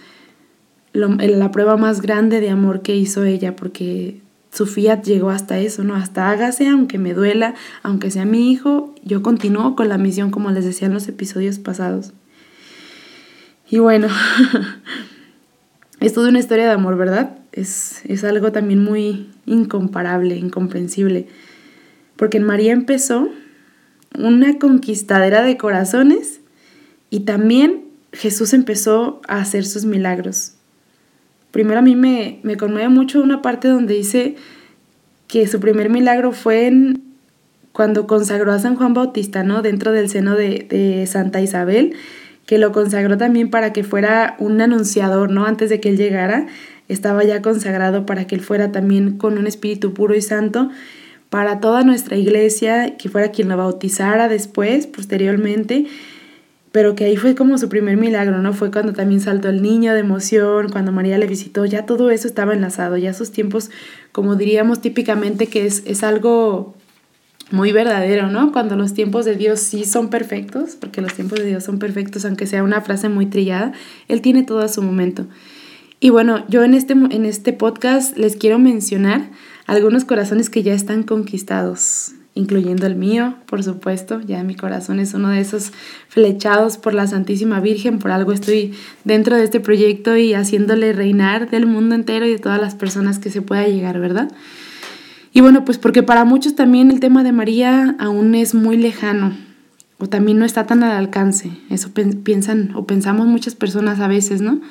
la 0.93 1.51
prueba 1.51 1.75
más 1.77 2.01
grande 2.01 2.39
de 2.39 2.49
amor 2.49 2.81
que 2.81 2.95
hizo 2.95 3.23
ella, 3.23 3.55
porque 3.55 4.21
su 4.51 4.67
fiat 4.67 5.03
llegó 5.03 5.31
hasta 5.31 5.59
eso, 5.59 5.83
¿no? 5.83 5.95
Hasta 5.95 6.29
hágase, 6.29 6.67
aunque 6.69 6.97
me 6.97 7.13
duela, 7.13 7.55
aunque 7.83 8.09
sea 8.09 8.23
mi 8.25 8.51
hijo, 8.51 8.93
yo 9.03 9.21
continúo 9.21 9.75
con 9.75 9.89
la 9.89 9.97
misión 9.97 10.31
como 10.31 10.51
les 10.51 10.63
decía 10.63 10.87
en 10.87 10.93
los 10.93 11.07
episodios 11.09 11.59
pasados. 11.59 12.13
Y 13.69 13.79
bueno, 13.79 14.07
es 15.99 16.13
toda 16.13 16.29
una 16.29 16.39
historia 16.39 16.65
de 16.65 16.71
amor, 16.71 16.97
¿verdad? 16.97 17.37
Es, 17.51 18.01
es 18.05 18.23
algo 18.23 18.51
también 18.51 18.83
muy 18.83 19.29
incomparable, 19.45 20.35
incomprensible. 20.35 21.27
Porque 22.15 22.37
en 22.37 22.43
María 22.43 22.73
empezó 22.73 23.29
una 24.17 24.59
conquistadera 24.59 25.43
de 25.43 25.57
corazones 25.57 26.41
y 27.09 27.21
también 27.21 27.85
Jesús 28.13 28.53
empezó 28.53 29.21
a 29.27 29.39
hacer 29.39 29.65
sus 29.65 29.85
milagros. 29.85 30.53
Primero 31.51 31.79
a 31.79 31.83
mí 31.83 31.95
me, 31.95 32.39
me 32.43 32.57
conmueve 32.57 32.89
mucho 32.89 33.21
una 33.21 33.41
parte 33.41 33.67
donde 33.67 33.93
dice 33.93 34.35
que 35.27 35.47
su 35.47 35.59
primer 35.59 35.89
milagro 35.89 36.31
fue 36.31 36.67
en, 36.67 37.03
cuando 37.71 38.07
consagró 38.07 38.51
a 38.51 38.59
San 38.59 38.75
Juan 38.75 38.93
Bautista, 38.93 39.43
¿no? 39.43 39.61
Dentro 39.61 39.91
del 39.91 40.09
seno 40.09 40.35
de, 40.35 40.65
de 40.69 41.07
Santa 41.07 41.41
Isabel 41.41 41.95
que 42.45 42.57
lo 42.57 42.71
consagró 42.71 43.17
también 43.17 43.49
para 43.49 43.73
que 43.73 43.83
fuera 43.83 44.35
un 44.39 44.61
anunciador, 44.61 45.31
¿no? 45.31 45.45
Antes 45.45 45.69
de 45.69 45.79
que 45.79 45.89
él 45.89 45.97
llegara, 45.97 46.47
estaba 46.87 47.23
ya 47.23 47.41
consagrado 47.41 48.05
para 48.05 48.27
que 48.27 48.35
él 48.35 48.41
fuera 48.41 48.71
también 48.71 49.17
con 49.17 49.37
un 49.37 49.47
espíritu 49.47 49.93
puro 49.93 50.15
y 50.15 50.21
santo 50.21 50.69
para 51.29 51.59
toda 51.59 51.83
nuestra 51.83 52.17
iglesia, 52.17 52.97
que 52.97 53.09
fuera 53.09 53.29
quien 53.29 53.49
lo 53.49 53.57
bautizara 53.57 54.29
después, 54.29 54.85
posteriormente, 54.87 55.87
pero 56.71 56.93
que 56.93 57.05
ahí 57.05 57.17
fue 57.17 57.35
como 57.35 57.57
su 57.57 57.67
primer 57.67 57.97
milagro, 57.97 58.41
¿no? 58.41 58.53
Fue 58.53 58.69
cuando 58.69 58.93
también 58.93 59.21
saltó 59.21 59.49
el 59.49 59.61
niño 59.61 59.93
de 59.93 60.01
emoción, 60.01 60.69
cuando 60.69 60.91
María 60.91 61.17
le 61.17 61.25
visitó, 61.25 61.65
ya 61.65 61.85
todo 61.85 62.11
eso 62.11 62.27
estaba 62.27 62.53
enlazado, 62.53 62.97
ya 62.97 63.13
sus 63.13 63.31
tiempos, 63.31 63.71
como 64.11 64.35
diríamos 64.35 64.81
típicamente, 64.81 65.47
que 65.47 65.65
es, 65.65 65.83
es 65.85 66.03
algo 66.03 66.74
muy 67.51 67.71
verdadero, 67.71 68.29
¿no? 68.29 68.51
Cuando 68.51 68.75
los 68.75 68.93
tiempos 68.93 69.25
de 69.25 69.35
Dios 69.35 69.59
sí 69.59 69.85
son 69.85 70.09
perfectos, 70.09 70.75
porque 70.79 71.01
los 71.01 71.13
tiempos 71.13 71.39
de 71.39 71.45
Dios 71.45 71.63
son 71.63 71.79
perfectos, 71.79 72.25
aunque 72.25 72.47
sea 72.47 72.63
una 72.63 72.81
frase 72.81 73.09
muy 73.09 73.27
trillada, 73.27 73.73
Él 74.07 74.21
tiene 74.21 74.43
todo 74.43 74.61
a 74.61 74.67
su 74.67 74.81
momento. 74.81 75.27
Y 75.99 76.09
bueno, 76.09 76.43
yo 76.49 76.63
en 76.63 76.73
este, 76.73 76.93
en 76.93 77.25
este 77.25 77.53
podcast 77.53 78.17
les 78.17 78.35
quiero 78.35 78.59
mencionar 78.59 79.29
algunos 79.65 80.05
corazones 80.05 80.49
que 80.49 80.63
ya 80.63 80.73
están 80.73 81.03
conquistados, 81.03 82.11
incluyendo 82.33 82.85
el 82.85 82.95
mío, 82.95 83.35
por 83.45 83.63
supuesto. 83.63 84.19
Ya 84.21 84.43
mi 84.43 84.55
corazón 84.55 84.99
es 84.99 85.13
uno 85.13 85.29
de 85.29 85.39
esos 85.39 85.71
flechados 86.09 86.77
por 86.77 86.93
la 86.93 87.07
Santísima 87.07 87.59
Virgen, 87.59 87.99
por 87.99 88.11
algo 88.11 88.33
estoy 88.33 88.73
dentro 89.03 89.37
de 89.37 89.45
este 89.45 89.59
proyecto 89.59 90.17
y 90.17 90.33
haciéndole 90.33 90.93
reinar 90.93 91.49
del 91.49 91.65
mundo 91.65 91.95
entero 91.95 92.25
y 92.25 92.33
de 92.33 92.39
todas 92.39 92.59
las 92.59 92.75
personas 92.75 93.19
que 93.19 93.29
se 93.29 93.41
pueda 93.41 93.67
llegar, 93.67 93.99
¿verdad? 93.99 94.29
Y 95.35 95.41
bueno, 95.41 95.65
pues 95.65 95.77
porque 95.77 96.01
para 96.01 96.23
muchos 96.23 96.55
también 96.55 96.91
el 96.91 97.01
tema 97.01 97.21
de 97.21 97.33
María 97.33 97.97
aún 97.99 98.35
es 98.35 98.55
muy 98.55 98.77
lejano 98.77 99.35
o 99.97 100.07
también 100.07 100.39
no 100.39 100.45
está 100.45 100.65
tan 100.65 100.81
al 100.81 100.95
alcance. 100.95 101.51
Eso 101.69 101.89
piensan 102.23 102.71
o 102.73 102.87
pensamos 102.87 103.27
muchas 103.27 103.53
personas 103.53 103.99
a 103.99 104.07
veces, 104.07 104.39
¿no? 104.39 104.61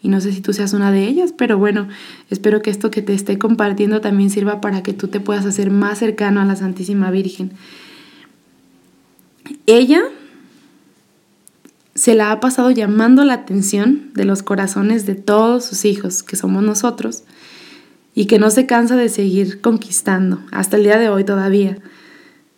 Y 0.00 0.08
no 0.08 0.22
sé 0.22 0.32
si 0.32 0.40
tú 0.40 0.54
seas 0.54 0.72
una 0.72 0.90
de 0.90 1.06
ellas, 1.06 1.34
pero 1.36 1.58
bueno, 1.58 1.88
espero 2.30 2.62
que 2.62 2.70
esto 2.70 2.90
que 2.90 3.02
te 3.02 3.12
esté 3.12 3.38
compartiendo 3.38 4.00
también 4.00 4.30
sirva 4.30 4.62
para 4.62 4.82
que 4.82 4.94
tú 4.94 5.08
te 5.08 5.20
puedas 5.20 5.44
hacer 5.44 5.70
más 5.70 5.98
cercano 5.98 6.40
a 6.40 6.46
la 6.46 6.56
Santísima 6.56 7.10
Virgen. 7.10 7.52
Ella 9.66 10.04
se 11.94 12.14
la 12.14 12.32
ha 12.32 12.40
pasado 12.40 12.70
llamando 12.70 13.24
la 13.24 13.34
atención 13.34 14.10
de 14.14 14.24
los 14.24 14.42
corazones 14.42 15.04
de 15.04 15.16
todos 15.16 15.66
sus 15.66 15.84
hijos, 15.84 16.22
que 16.22 16.36
somos 16.36 16.62
nosotros, 16.62 17.24
y 18.14 18.26
que 18.26 18.38
no 18.38 18.50
se 18.50 18.66
cansa 18.66 18.96
de 18.96 19.08
seguir 19.08 19.60
conquistando 19.60 20.40
hasta 20.52 20.76
el 20.76 20.84
día 20.84 20.98
de 20.98 21.08
hoy 21.08 21.24
todavía. 21.24 21.78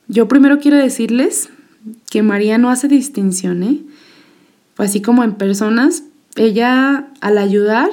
Yo 0.09 0.29
primero 0.29 0.59
quiero 0.59 0.77
decirles 0.77 1.49
que 2.11 2.23
María 2.23 2.59
no 2.59 2.71
hace 2.71 2.89
distinción, 2.89 3.63
¿eh? 3.63 3.81
Así 4.77 5.01
como 5.01 5.25
en 5.25 5.35
personas, 5.35 6.03
ella 6.37 7.09
al 7.21 7.39
ayudar, 7.39 7.89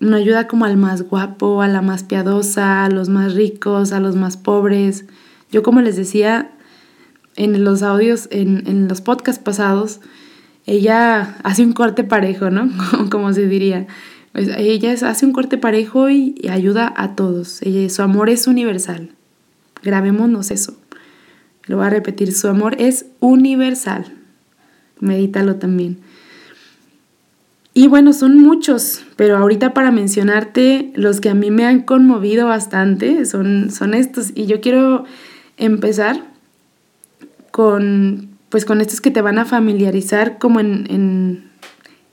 no 0.00 0.16
ayuda 0.16 0.48
como 0.48 0.64
al 0.64 0.76
más 0.76 1.02
guapo, 1.02 1.62
a 1.62 1.68
la 1.68 1.82
más 1.82 2.02
piadosa, 2.02 2.84
a 2.84 2.90
los 2.90 3.08
más 3.08 3.34
ricos, 3.34 3.92
a 3.92 4.00
los 4.00 4.16
más 4.16 4.36
pobres. 4.36 5.04
Yo 5.52 5.62
como 5.62 5.80
les 5.80 5.96
decía 5.96 6.50
en 7.36 7.62
los 7.64 7.82
audios, 7.82 8.26
en, 8.32 8.64
en 8.66 8.88
los 8.88 9.00
podcasts 9.00 9.42
pasados, 9.42 10.00
ella 10.66 11.36
hace 11.44 11.62
un 11.64 11.72
corte 11.72 12.02
parejo, 12.02 12.50
¿no? 12.50 12.68
como 13.10 13.32
se 13.32 13.46
diría. 13.46 13.86
Ella 14.34 14.92
hace 14.92 15.26
un 15.26 15.32
corte 15.32 15.58
parejo 15.58 16.08
y, 16.08 16.34
ayuda 16.48 16.92
a 16.96 17.14
todos. 17.14 17.60
Su 17.88 18.02
amor 18.02 18.30
es 18.30 18.46
universal. 18.46 19.10
Grabémonos 19.82 20.50
eso. 20.50 20.76
Lo 21.66 21.78
voy 21.78 21.86
a 21.86 21.90
repetir, 21.90 22.32
su 22.32 22.48
amor 22.48 22.76
es 22.78 23.06
universal. 23.20 24.06
Medítalo 25.00 25.56
también. 25.56 25.98
Y 27.72 27.86
bueno, 27.86 28.12
son 28.12 28.36
muchos, 28.36 29.04
pero 29.16 29.36
ahorita 29.36 29.72
para 29.74 29.90
mencionarte 29.90 30.92
los 30.94 31.20
que 31.20 31.30
a 31.30 31.34
mí 31.34 31.50
me 31.50 31.64
han 31.66 31.82
conmovido 31.82 32.46
bastante 32.46 33.24
son, 33.24 33.70
son 33.70 33.94
estos. 33.94 34.32
Y 34.34 34.46
yo 34.46 34.60
quiero 34.60 35.04
empezar 35.56 36.24
con, 37.50 38.30
pues 38.48 38.64
con 38.64 38.80
estos 38.80 39.00
que 39.00 39.10
te 39.10 39.22
van 39.22 39.38
a 39.38 39.44
familiarizar 39.44 40.38
como 40.38 40.60
en 40.60 41.49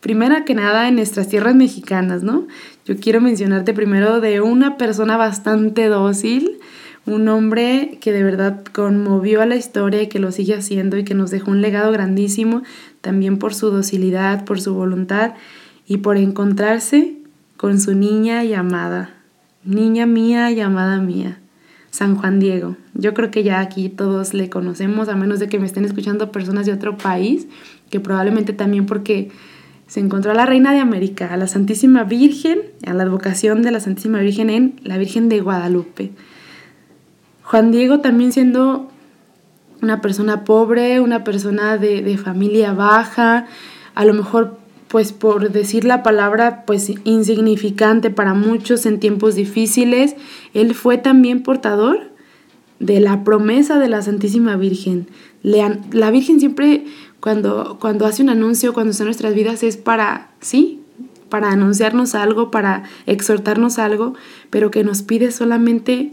primera 0.07 0.45
que 0.45 0.55
nada 0.55 0.87
en 0.87 0.95
nuestras 0.95 1.27
tierras 1.27 1.53
mexicanas, 1.53 2.23
¿no? 2.23 2.47
Yo 2.85 2.95
quiero 2.95 3.19
mencionarte 3.19 3.73
primero 3.73 4.21
de 4.21 4.39
una 4.39 4.77
persona 4.77 5.17
bastante 5.17 5.87
dócil, 5.87 6.59
un 7.05 7.27
hombre 7.27 7.97
que 7.99 8.13
de 8.13 8.23
verdad 8.23 8.63
conmovió 8.71 9.41
a 9.41 9.45
la 9.45 9.57
historia 9.57 10.01
y 10.01 10.07
que 10.07 10.19
lo 10.19 10.31
sigue 10.31 10.55
haciendo 10.55 10.95
y 10.95 11.03
que 11.03 11.13
nos 11.13 11.29
dejó 11.29 11.51
un 11.51 11.61
legado 11.61 11.91
grandísimo, 11.91 12.63
también 13.01 13.37
por 13.37 13.53
su 13.53 13.69
docilidad, 13.69 14.45
por 14.45 14.61
su 14.61 14.73
voluntad 14.75 15.33
y 15.85 15.97
por 15.97 16.15
encontrarse 16.15 17.17
con 17.57 17.77
su 17.77 17.93
niña 17.93 18.45
llamada, 18.45 19.13
niña 19.65 20.05
mía 20.05 20.49
llamada 20.51 21.01
mía. 21.01 21.41
San 21.89 22.15
Juan 22.15 22.39
Diego. 22.39 22.77
Yo 22.93 23.13
creo 23.13 23.31
que 23.31 23.43
ya 23.43 23.59
aquí 23.59 23.89
todos 23.89 24.33
le 24.33 24.49
conocemos, 24.49 25.09
a 25.09 25.15
menos 25.15 25.39
de 25.39 25.49
que 25.49 25.59
me 25.59 25.65
estén 25.65 25.83
escuchando 25.83 26.31
personas 26.31 26.65
de 26.65 26.71
otro 26.71 26.95
país, 26.95 27.47
que 27.89 27.99
probablemente 27.99 28.53
también 28.53 28.85
porque 28.85 29.31
se 29.87 29.99
encontró 29.99 30.31
a 30.31 30.35
la 30.35 30.45
Reina 30.45 30.73
de 30.73 30.79
América, 30.79 31.33
a 31.33 31.37
la 31.37 31.47
Santísima 31.47 32.03
Virgen, 32.03 32.59
a 32.85 32.93
la 32.93 33.03
advocación 33.03 33.61
de 33.61 33.71
la 33.71 33.79
Santísima 33.79 34.19
Virgen 34.19 34.49
en 34.49 34.79
la 34.83 34.97
Virgen 34.97 35.29
de 35.29 35.39
Guadalupe. 35.39 36.11
Juan 37.43 37.71
Diego 37.71 38.01
también 38.01 38.33
siendo 38.33 38.89
una 39.81 40.01
persona 40.01 40.43
pobre, 40.43 40.99
una 40.99 41.23
persona 41.23 41.77
de, 41.77 42.01
de 42.01 42.17
familia 42.17 42.73
baja, 42.73 43.45
a 43.95 44.05
lo 44.05 44.13
mejor 44.13 44.57
pues 44.87 45.11
por 45.11 45.51
decir 45.51 45.83
la 45.83 46.03
palabra 46.03 46.63
pues 46.65 46.91
insignificante 47.03 48.09
para 48.09 48.33
muchos 48.33 48.85
en 48.85 48.99
tiempos 48.99 49.35
difíciles, 49.35 50.15
él 50.53 50.73
fue 50.75 50.97
también 50.97 51.43
portador 51.43 52.11
de 52.79 52.99
la 52.99 53.23
promesa 53.23 53.79
de 53.79 53.89
la 53.89 54.01
Santísima 54.01 54.55
Virgen. 54.55 55.07
La 55.43 56.11
Virgen 56.11 56.39
siempre 56.39 56.85
cuando, 57.19 57.77
cuando 57.79 58.05
hace 58.05 58.21
un 58.21 58.29
anuncio, 58.29 58.73
cuando 58.73 58.91
está 58.91 59.03
en 59.03 59.07
nuestras 59.07 59.33
vidas 59.33 59.63
es 59.63 59.77
para, 59.77 60.31
sí, 60.39 60.81
para 61.29 61.51
anunciarnos 61.51 62.15
algo, 62.15 62.51
para 62.51 62.83
exhortarnos 63.05 63.79
algo, 63.79 64.13
pero 64.49 64.71
que 64.71 64.83
nos 64.83 65.01
pide 65.01 65.31
solamente 65.31 66.11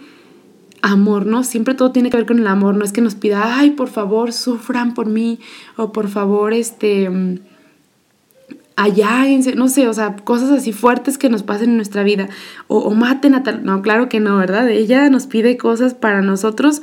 amor, 0.83 1.25
¿no? 1.27 1.45
Siempre 1.45 1.75
todo 1.75 1.93
tiene 1.93 2.11
que 2.11 2.17
ver 2.17 2.27
con 2.27 2.39
el 2.39 2.47
amor, 2.47 2.75
no 2.75 2.85
es 2.85 2.93
que 2.93 3.01
nos 3.01 3.15
pida, 3.15 3.59
ay, 3.59 3.71
por 3.71 3.89
favor, 3.89 4.33
sufran 4.33 4.95
por 4.95 5.07
mí, 5.07 5.41
o 5.77 5.93
por 5.93 6.09
favor, 6.09 6.53
este 6.53 7.41
allá, 8.77 9.25
no 9.55 9.69
sé, 9.69 9.89
o 9.89 9.95
sea, 9.95 10.17
cosas 10.17 10.51
así 10.51 10.73
fuertes 10.73 11.17
que 11.17 11.31
nos 11.31 11.43
pasen 11.43 11.71
en 11.71 11.77
nuestra 11.77 12.03
vida, 12.03 12.29
o, 12.67 12.91
maten 12.91 13.35
a 13.35 13.43
tal, 13.43 13.65
no, 13.65 13.83
claro 13.83 14.09
que 14.09 14.21
no, 14.21 14.37
¿verdad? 14.37 14.69
Ella 14.69 15.09
nos 15.11 15.27
pide 15.27 15.57
cosas 15.57 15.95
para 15.95 16.23
nosotros 16.23 16.83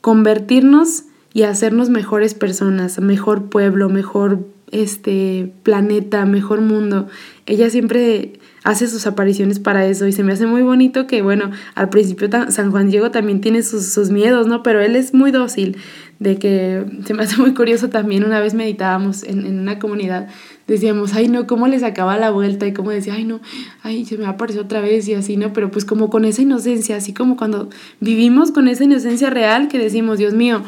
convertirnos 0.00 1.04
y 1.34 1.42
hacernos 1.42 1.90
mejores 1.90 2.34
personas, 2.34 3.00
mejor 3.00 3.48
pueblo, 3.48 3.88
mejor 3.88 4.46
este 4.70 5.52
planeta, 5.62 6.24
mejor 6.24 6.60
mundo. 6.60 7.06
Ella 7.46 7.68
siempre 7.70 8.34
hace 8.64 8.86
sus 8.86 9.06
apariciones 9.06 9.58
para 9.58 9.86
eso 9.86 10.06
y 10.06 10.12
se 10.12 10.22
me 10.22 10.32
hace 10.32 10.46
muy 10.46 10.62
bonito 10.62 11.06
que, 11.06 11.20
bueno, 11.20 11.50
al 11.74 11.88
principio 11.88 12.28
San 12.48 12.70
Juan 12.70 12.88
Diego 12.88 13.10
también 13.10 13.40
tiene 13.40 13.62
sus, 13.62 13.92
sus 13.92 14.10
miedos, 14.10 14.46
¿no? 14.46 14.62
Pero 14.62 14.80
él 14.80 14.96
es 14.96 15.14
muy 15.14 15.30
dócil, 15.30 15.76
de 16.20 16.38
que 16.38 16.84
se 17.04 17.14
me 17.14 17.24
hace 17.24 17.36
muy 17.38 17.54
curioso 17.54 17.88
también, 17.90 18.24
una 18.24 18.40
vez 18.40 18.54
meditábamos 18.54 19.24
en, 19.24 19.44
en 19.46 19.58
una 19.58 19.78
comunidad 19.78 20.28
decíamos, 20.66 21.14
ay 21.14 21.28
no, 21.28 21.46
cómo 21.46 21.66
le 21.66 21.78
sacaba 21.78 22.16
la 22.16 22.30
vuelta 22.30 22.66
y 22.66 22.72
cómo 22.72 22.90
decía, 22.90 23.14
ay 23.14 23.24
no, 23.24 23.40
ay, 23.82 24.04
se 24.04 24.16
me 24.16 24.26
apareció 24.26 24.62
otra 24.62 24.80
vez 24.80 25.06
y 25.08 25.14
así, 25.14 25.36
¿no? 25.36 25.52
Pero 25.52 25.70
pues 25.70 25.84
como 25.84 26.10
con 26.10 26.24
esa 26.24 26.42
inocencia, 26.42 26.96
así 26.96 27.12
como 27.12 27.36
cuando 27.36 27.68
vivimos 28.00 28.52
con 28.52 28.68
esa 28.68 28.84
inocencia 28.84 29.30
real 29.30 29.68
que 29.68 29.78
decimos, 29.78 30.18
Dios 30.18 30.34
mío, 30.34 30.62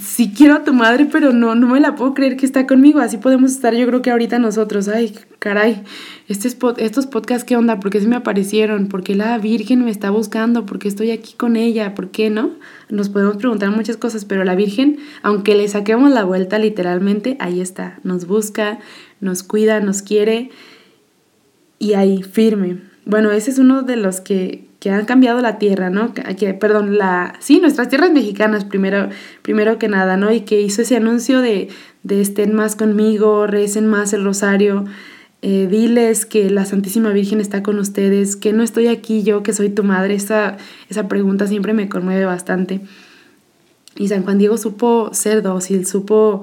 sí 0.00 0.32
quiero 0.36 0.54
a 0.54 0.64
tu 0.64 0.72
madre, 0.72 1.06
pero 1.10 1.32
no, 1.32 1.54
no 1.54 1.68
me 1.68 1.80
la 1.80 1.94
puedo 1.94 2.12
creer 2.14 2.36
que 2.36 2.46
está 2.46 2.66
conmigo. 2.66 2.98
Así 3.00 3.18
podemos 3.18 3.52
estar, 3.52 3.74
yo 3.74 3.86
creo 3.86 4.02
que 4.02 4.10
ahorita 4.10 4.38
nosotros. 4.38 4.88
Ay, 4.88 5.16
caray, 5.38 5.82
este 6.28 6.48
estos 6.48 7.06
podcasts, 7.06 7.44
¿qué 7.44 7.56
onda? 7.56 7.78
¿Por 7.78 7.90
qué 7.90 8.00
se 8.00 8.08
me 8.08 8.16
aparecieron? 8.16 8.88
¿Por 8.88 9.02
qué 9.04 9.14
la 9.14 9.38
Virgen 9.38 9.84
me 9.84 9.90
está 9.90 10.10
buscando? 10.10 10.66
¿Por 10.66 10.78
qué 10.78 10.88
estoy 10.88 11.10
aquí 11.10 11.34
con 11.34 11.56
ella? 11.56 11.94
¿Por 11.94 12.10
qué 12.10 12.30
no? 12.30 12.50
Nos 12.88 13.08
podemos 13.08 13.36
preguntar 13.36 13.70
muchas 13.70 13.96
cosas, 13.96 14.24
pero 14.24 14.44
la 14.44 14.56
Virgen, 14.56 14.98
aunque 15.22 15.54
le 15.54 15.68
saquemos 15.68 16.10
la 16.10 16.24
vuelta 16.24 16.58
literalmente, 16.58 17.36
ahí 17.38 17.60
está. 17.60 18.00
Nos 18.02 18.26
busca, 18.26 18.80
nos 19.20 19.42
cuida, 19.42 19.80
nos 19.80 20.02
quiere 20.02 20.50
y 21.78 21.94
ahí, 21.94 22.22
firme. 22.22 22.80
Bueno, 23.04 23.30
ese 23.30 23.52
es 23.52 23.58
uno 23.58 23.82
de 23.82 23.96
los 23.96 24.20
que, 24.20 24.66
que 24.80 24.90
han 24.90 25.04
cambiado 25.06 25.40
la 25.40 25.58
tierra, 25.58 25.90
¿no? 25.90 26.12
Que, 26.12 26.54
perdón, 26.54 26.98
la, 26.98 27.34
sí, 27.40 27.60
nuestras 27.60 27.88
tierras 27.88 28.10
mexicanas 28.10 28.64
primero, 28.64 29.08
primero 29.42 29.78
que 29.78 29.88
nada, 29.88 30.16
¿no? 30.16 30.32
Y 30.32 30.42
que 30.42 30.60
hizo 30.60 30.82
ese 30.82 30.96
anuncio 30.96 31.40
de, 31.40 31.68
de 32.02 32.20
estén 32.20 32.54
más 32.54 32.76
conmigo, 32.76 33.46
recen 33.46 33.86
más 33.86 34.12
el 34.12 34.24
rosario, 34.24 34.84
eh, 35.42 35.68
diles 35.70 36.26
que 36.26 36.50
la 36.50 36.64
Santísima 36.64 37.10
Virgen 37.10 37.40
está 37.40 37.62
con 37.62 37.78
ustedes, 37.78 38.36
que 38.36 38.52
no 38.52 38.62
estoy 38.62 38.88
aquí 38.88 39.22
yo, 39.22 39.42
que 39.42 39.52
soy 39.52 39.68
tu 39.68 39.84
madre. 39.84 40.14
Esa, 40.14 40.56
esa 40.88 41.08
pregunta 41.08 41.46
siempre 41.46 41.72
me 41.72 41.88
conmueve 41.88 42.24
bastante. 42.24 42.80
Y 43.96 44.08
San 44.08 44.24
Juan 44.24 44.38
Diego 44.38 44.58
supo 44.58 45.10
ser 45.12 45.42
dócil, 45.42 45.86
supo 45.86 46.42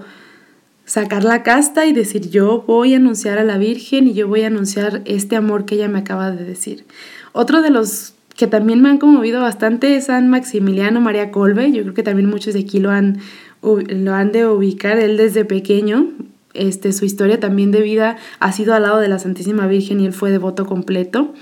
sacar 0.86 1.24
la 1.24 1.44
casta 1.44 1.86
y 1.86 1.94
decir 1.94 2.30
yo 2.30 2.64
voy 2.68 2.94
a 2.94 2.98
anunciar 2.98 3.38
a 3.38 3.44
la 3.44 3.58
Virgen 3.58 4.08
y 4.08 4.14
yo 4.14 4.28
voy 4.28 4.42
a 4.44 4.48
anunciar 4.48 5.02
este 5.06 5.36
amor 5.36 5.66
que 5.66 5.76
ella 5.76 5.88
me 5.88 6.00
acaba 6.00 6.32
de 6.32 6.44
decir. 6.44 6.86
Otro 7.32 7.62
de 7.62 7.70
los 7.70 8.14
que 8.36 8.48
también 8.48 8.82
me 8.82 8.90
han 8.90 8.98
conmovido 8.98 9.42
bastante 9.42 9.96
es 9.96 10.06
San 10.06 10.30
Maximiliano 10.30 11.02
María 11.02 11.32
Colbe. 11.32 11.72
Yo 11.72 11.84
creo 11.84 11.94
que 11.94 12.04
también 12.04 12.30
muchos 12.30 12.54
de 12.54 12.62
aquí 12.62 12.80
lo 12.80 12.90
han, 12.90 13.20
lo 13.62 14.14
han 14.14 14.32
de 14.32 14.48
ubicar. 14.48 14.98
Él 14.98 15.18
desde 15.18 15.46
pequeño, 15.46 16.10
este, 16.54 16.94
su 16.94 17.06
historia 17.06 17.40
también 17.40 17.72
de 17.72 17.82
vida 17.82 18.18
ha 18.40 18.52
sido 18.52 18.74
al 18.74 18.84
lado 18.84 19.00
de 19.00 19.08
la 19.08 19.20
Santísima 19.20 19.68
Virgen 19.68 20.00
y 20.00 20.06
él 20.06 20.14
fue 20.14 20.32
devoto 20.32 20.66
completo. 20.66 21.34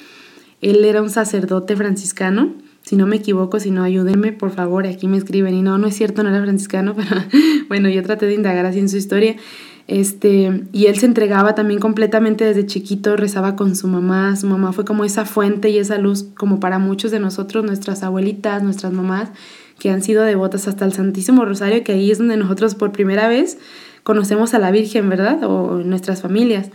Él 0.61 0.83
era 0.85 1.01
un 1.01 1.09
sacerdote 1.09 1.75
franciscano. 1.75 2.53
Si 2.83 2.95
no 2.95 3.07
me 3.07 3.17
equivoco, 3.17 3.59
si 3.59 3.71
no, 3.71 3.83
ayúdenme, 3.83 4.31
por 4.31 4.51
favor, 4.51 4.85
aquí 4.85 5.07
me 5.07 5.17
escriben. 5.17 5.53
Y 5.53 5.61
no, 5.61 5.77
no 5.77 5.87
es 5.87 5.95
cierto, 5.95 6.23
no 6.23 6.29
era 6.29 6.41
franciscano, 6.41 6.95
pero 6.97 7.21
bueno, 7.67 7.89
yo 7.89 8.03
traté 8.03 8.25
de 8.25 8.33
indagar 8.33 8.65
así 8.65 8.79
en 8.79 8.89
su 8.89 8.97
historia. 8.97 9.35
Este, 9.87 10.63
y 10.71 10.85
él 10.85 10.97
se 10.97 11.05
entregaba 11.05 11.55
también 11.55 11.79
completamente 11.79 12.45
desde 12.45 12.65
chiquito, 12.65 13.17
rezaba 13.17 13.55
con 13.55 13.75
su 13.75 13.87
mamá, 13.87 14.35
su 14.35 14.47
mamá 14.47 14.73
fue 14.73 14.85
como 14.85 15.03
esa 15.03 15.25
fuente 15.25 15.69
y 15.69 15.77
esa 15.77 15.97
luz 15.97 16.27
como 16.35 16.59
para 16.59 16.79
muchos 16.79 17.11
de 17.11 17.19
nosotros, 17.19 17.65
nuestras 17.65 18.03
abuelitas, 18.03 18.63
nuestras 18.63 18.93
mamás, 18.93 19.29
que 19.79 19.89
han 19.89 20.01
sido 20.01 20.23
devotas 20.23 20.67
hasta 20.67 20.85
el 20.85 20.93
Santísimo 20.93 21.43
Rosario, 21.43 21.83
que 21.83 21.93
ahí 21.93 22.11
es 22.11 22.19
donde 22.19 22.37
nosotros 22.37 22.75
por 22.75 22.91
primera 22.91 23.27
vez 23.27 23.57
conocemos 24.03 24.53
a 24.53 24.59
la 24.59 24.71
Virgen, 24.71 25.09
¿verdad? 25.09 25.43
O 25.43 25.81
nuestras 25.83 26.21
familias. 26.21 26.69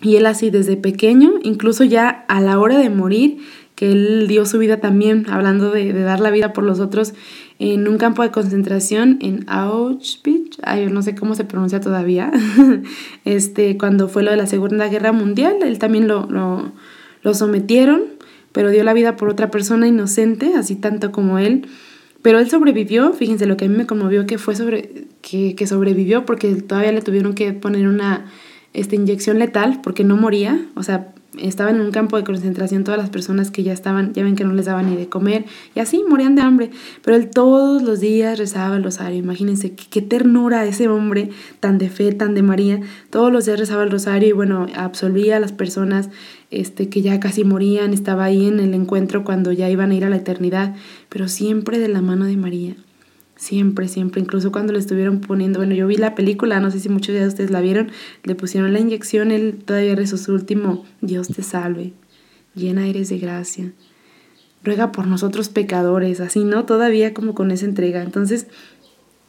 Y 0.00 0.16
él 0.16 0.26
así 0.26 0.50
desde 0.50 0.76
pequeño, 0.76 1.34
incluso 1.42 1.84
ya 1.84 2.08
a 2.28 2.40
la 2.40 2.58
hora 2.58 2.78
de 2.78 2.90
morir, 2.90 3.38
que 3.74 3.90
él 3.90 4.26
dio 4.28 4.44
su 4.46 4.58
vida 4.58 4.78
también, 4.78 5.26
hablando 5.30 5.70
de, 5.70 5.92
de 5.92 6.02
dar 6.02 6.20
la 6.20 6.30
vida 6.30 6.52
por 6.52 6.64
los 6.64 6.80
otros, 6.80 7.14
en 7.70 7.86
un 7.86 7.96
campo 7.96 8.24
de 8.24 8.32
concentración 8.32 9.18
en 9.20 9.44
Auschwitz, 9.46 10.58
ay, 10.64 10.86
no 10.86 11.00
sé 11.00 11.14
cómo 11.14 11.36
se 11.36 11.44
pronuncia 11.44 11.80
todavía, 11.80 12.32
este, 13.24 13.78
cuando 13.78 14.08
fue 14.08 14.24
lo 14.24 14.32
de 14.32 14.36
la 14.36 14.48
Segunda 14.48 14.88
Guerra 14.88 15.12
Mundial, 15.12 15.58
él 15.62 15.78
también 15.78 16.08
lo, 16.08 16.26
lo, 16.26 17.34
sometieron, 17.34 18.02
pero 18.50 18.70
dio 18.70 18.82
la 18.82 18.92
vida 18.92 19.14
por 19.14 19.28
otra 19.28 19.52
persona 19.52 19.86
inocente, 19.86 20.54
así 20.56 20.74
tanto 20.74 21.12
como 21.12 21.38
él. 21.38 21.68
Pero 22.20 22.40
él 22.40 22.50
sobrevivió, 22.50 23.12
fíjense 23.12 23.46
lo 23.46 23.56
que 23.56 23.66
a 23.66 23.68
mí 23.68 23.76
me 23.76 23.86
conmovió 23.86 24.26
que 24.26 24.38
fue 24.38 24.56
sobre 24.56 25.06
que, 25.20 25.54
que 25.54 25.66
sobrevivió 25.68 26.26
porque 26.26 26.54
todavía 26.56 26.90
le 26.90 27.00
tuvieron 27.00 27.34
que 27.34 27.52
poner 27.52 27.86
una 27.86 28.26
esta 28.72 28.96
inyección 28.96 29.38
letal 29.38 29.80
porque 29.82 30.02
no 30.02 30.16
moría, 30.16 30.66
o 30.74 30.82
sea, 30.82 31.12
estaban 31.38 31.76
en 31.76 31.82
un 31.82 31.92
campo 31.92 32.16
de 32.16 32.24
concentración 32.24 32.84
todas 32.84 33.00
las 33.00 33.10
personas 33.10 33.50
que 33.50 33.62
ya 33.62 33.72
estaban, 33.72 34.12
ya 34.12 34.22
ven 34.22 34.36
que 34.36 34.44
no 34.44 34.52
les 34.52 34.66
daban 34.66 34.90
ni 34.90 34.96
de 34.96 35.08
comer 35.08 35.44
y 35.74 35.80
así 35.80 36.02
morían 36.08 36.34
de 36.34 36.42
hambre, 36.42 36.70
pero 37.02 37.16
él 37.16 37.30
todos 37.30 37.82
los 37.82 38.00
días 38.00 38.38
rezaba 38.38 38.76
el 38.76 38.84
rosario, 38.84 39.18
imagínense 39.18 39.74
qué, 39.74 40.02
ternura 40.02 40.64
ese 40.66 40.88
hombre 40.88 41.30
tan 41.60 41.78
de 41.78 41.88
fe, 41.88 42.12
tan 42.12 42.34
de 42.34 42.42
María, 42.42 42.80
todos 43.10 43.32
los 43.32 43.46
días 43.46 43.58
rezaba 43.58 43.82
el 43.82 43.90
rosario 43.90 44.28
y 44.28 44.32
bueno, 44.32 44.66
absolvía 44.74 45.38
a 45.38 45.40
las 45.40 45.52
personas 45.52 46.10
este, 46.50 46.88
que 46.88 47.00
ya 47.00 47.18
casi 47.18 47.44
morían, 47.44 47.94
estaba 47.94 48.24
ahí 48.24 48.46
en 48.46 48.60
el 48.60 48.74
encuentro 48.74 49.24
cuando 49.24 49.52
ya 49.52 49.70
iban 49.70 49.90
a 49.90 49.94
ir 49.94 50.04
a 50.04 50.10
la 50.10 50.16
eternidad, 50.16 50.74
pero 51.08 51.28
siempre 51.28 51.78
de 51.78 51.88
la 51.88 52.02
mano 52.02 52.26
de 52.26 52.36
María. 52.36 52.74
Siempre, 53.42 53.88
siempre, 53.88 54.20
incluso 54.20 54.52
cuando 54.52 54.72
le 54.72 54.78
estuvieron 54.78 55.20
poniendo, 55.20 55.58
bueno, 55.58 55.74
yo 55.74 55.88
vi 55.88 55.96
la 55.96 56.14
película, 56.14 56.60
no 56.60 56.70
sé 56.70 56.78
si 56.78 56.88
muchos 56.88 57.12
de 57.12 57.26
ustedes 57.26 57.50
la 57.50 57.60
vieron, 57.60 57.90
le 58.22 58.36
pusieron 58.36 58.72
la 58.72 58.78
inyección, 58.78 59.32
él 59.32 59.58
todavía 59.66 59.96
rezó 59.96 60.16
su 60.16 60.32
último, 60.32 60.84
Dios 61.00 61.26
te 61.26 61.42
salve, 61.42 61.92
llena 62.54 62.86
eres 62.86 63.08
de 63.08 63.18
gracia, 63.18 63.72
ruega 64.62 64.92
por 64.92 65.08
nosotros 65.08 65.48
pecadores, 65.48 66.20
así, 66.20 66.44
¿no? 66.44 66.66
Todavía 66.66 67.14
como 67.14 67.34
con 67.34 67.50
esa 67.50 67.64
entrega. 67.64 68.04
Entonces, 68.04 68.46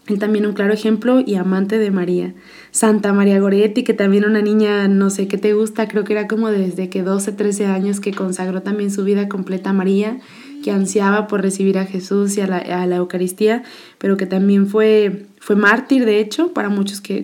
él 0.05 0.19
también 0.19 0.45
un 0.45 0.53
claro 0.53 0.73
ejemplo 0.73 1.19
y 1.25 1.33
amante 1.33 1.79
de 1.79 1.89
María. 1.89 2.35
Santa 2.69 3.13
María 3.13 3.39
Goretti, 3.39 3.83
que 3.83 3.95
también 3.95 4.25
una 4.25 4.43
niña, 4.43 4.87
no 4.87 5.09
sé 5.09 5.27
qué 5.27 5.39
te 5.39 5.55
gusta, 5.55 5.87
creo 5.87 6.03
que 6.03 6.13
era 6.13 6.27
como 6.27 6.51
desde 6.51 6.87
que 6.87 7.01
12, 7.01 7.31
13 7.31 7.65
años 7.65 7.99
que 7.99 8.13
consagró 8.13 8.61
también 8.61 8.91
su 8.91 9.03
vida 9.03 9.27
completa 9.27 9.71
a 9.71 9.73
María 9.73 10.19
que 10.63 10.71
ansiaba 10.71 11.27
por 11.27 11.41
recibir 11.41 11.77
a 11.77 11.85
Jesús 11.85 12.35
y 12.37 12.41
a 12.41 12.47
la, 12.47 12.95
Eucaristía, 12.95 13.61
pero 13.99 14.17
que 14.17 14.25
también 14.25 14.65
fue, 14.65 15.27
fue 15.39 15.55
mártir, 15.55 16.05
de 16.05 16.19
hecho, 16.19 16.53
para 16.53 16.69
muchos 16.69 17.01
que, 17.01 17.23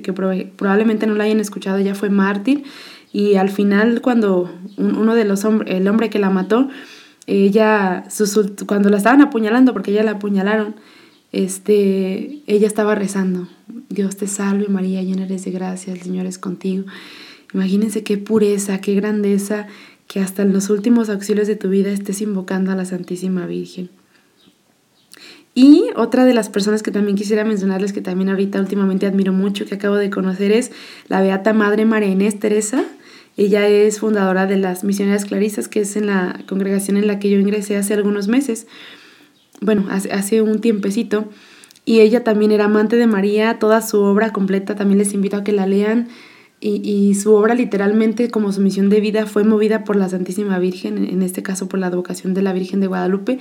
probablemente 0.55 1.07
no 1.07 1.15
la 1.15 1.23
hayan 1.23 1.39
escuchado, 1.39 1.77
ella 1.77 1.95
fue 1.95 2.11
mártir, 2.11 2.63
y 3.11 3.35
al 3.35 3.49
final 3.49 4.01
cuando 4.01 4.51
uno 4.77 5.15
de 5.15 5.25
los 5.25 5.43
hombres, 5.45 5.73
el 5.73 5.87
hombre 5.87 6.11
que 6.11 6.19
la 6.19 6.29
mató, 6.29 6.69
ella, 7.25 8.03
cuando 8.67 8.89
la 8.89 8.97
estaban 8.97 9.21
apuñalando, 9.21 9.73
porque 9.73 9.91
ella 9.91 10.03
la 10.03 10.11
apuñalaron, 10.11 10.75
este, 11.31 12.41
ella 12.45 12.67
estaba 12.67 12.93
rezando, 12.93 13.47
Dios 13.89 14.17
te 14.17 14.27
salve 14.27 14.67
María, 14.67 15.01
llena 15.01 15.25
eres 15.25 15.45
de 15.45 15.51
gracia, 15.51 15.93
el 15.93 16.01
Señor 16.01 16.27
es 16.27 16.37
contigo. 16.37 16.85
Imagínense 17.53 18.03
qué 18.03 18.17
pureza, 18.17 18.79
qué 18.79 18.93
grandeza 18.93 19.65
que 20.09 20.19
hasta 20.19 20.41
en 20.41 20.53
los 20.53 20.71
últimos 20.71 21.07
auxilios 21.11 21.47
de 21.47 21.55
tu 21.55 21.69
vida 21.69 21.91
estés 21.91 22.21
invocando 22.21 22.71
a 22.71 22.75
la 22.75 22.83
Santísima 22.83 23.45
Virgen. 23.45 23.91
Y 25.53 25.83
otra 25.95 26.25
de 26.25 26.33
las 26.33 26.49
personas 26.49 26.81
que 26.81 26.89
también 26.89 27.15
quisiera 27.15 27.45
mencionarles, 27.45 27.93
que 27.93 28.01
también 28.01 28.29
ahorita 28.29 28.59
últimamente 28.59 29.05
admiro 29.05 29.33
mucho, 29.33 29.67
que 29.67 29.75
acabo 29.75 29.95
de 29.95 30.09
conocer, 30.09 30.51
es 30.51 30.71
la 31.09 31.21
Beata 31.21 31.53
Madre 31.53 31.85
María 31.85 32.09
Inés 32.09 32.39
Teresa. 32.39 32.83
Ella 33.37 33.67
es 33.67 33.99
fundadora 33.99 34.47
de 34.47 34.57
las 34.57 34.83
Misioneras 34.83 35.25
Clarisas, 35.25 35.67
que 35.67 35.81
es 35.81 35.95
en 35.95 36.07
la 36.07 36.39
congregación 36.47 36.97
en 36.97 37.05
la 37.05 37.19
que 37.19 37.29
yo 37.29 37.37
ingresé 37.39 37.77
hace 37.77 37.93
algunos 37.93 38.27
meses, 38.27 38.65
bueno, 39.61 39.85
hace, 39.91 40.11
hace 40.11 40.41
un 40.41 40.59
tiempecito. 40.59 41.29
Y 41.85 41.99
ella 41.99 42.23
también 42.23 42.51
era 42.51 42.65
amante 42.65 42.95
de 42.95 43.05
María, 43.05 43.59
toda 43.59 43.83
su 43.83 44.01
obra 44.01 44.33
completa, 44.33 44.73
también 44.73 44.97
les 44.97 45.13
invito 45.13 45.37
a 45.37 45.43
que 45.43 45.51
la 45.51 45.67
lean. 45.67 46.07
Y, 46.61 46.81
y, 46.83 47.15
su 47.15 47.33
obra 47.33 47.55
literalmente 47.55 48.29
como 48.29 48.51
su 48.51 48.59
misión 48.59 48.89
de 48.89 48.99
vida 48.99 49.25
fue 49.25 49.45
movida 49.45 49.85
por 49.85 49.95
la 49.95 50.09
Santísima 50.09 50.59
Virgen, 50.59 50.97
en 50.97 51.21
este 51.21 51.41
caso 51.41 51.69
por 51.69 51.79
la 51.79 51.87
advocación 51.87 52.33
de 52.33 52.41
la 52.41 52.51
Virgen 52.51 52.81
de 52.81 52.87
Guadalupe, 52.87 53.39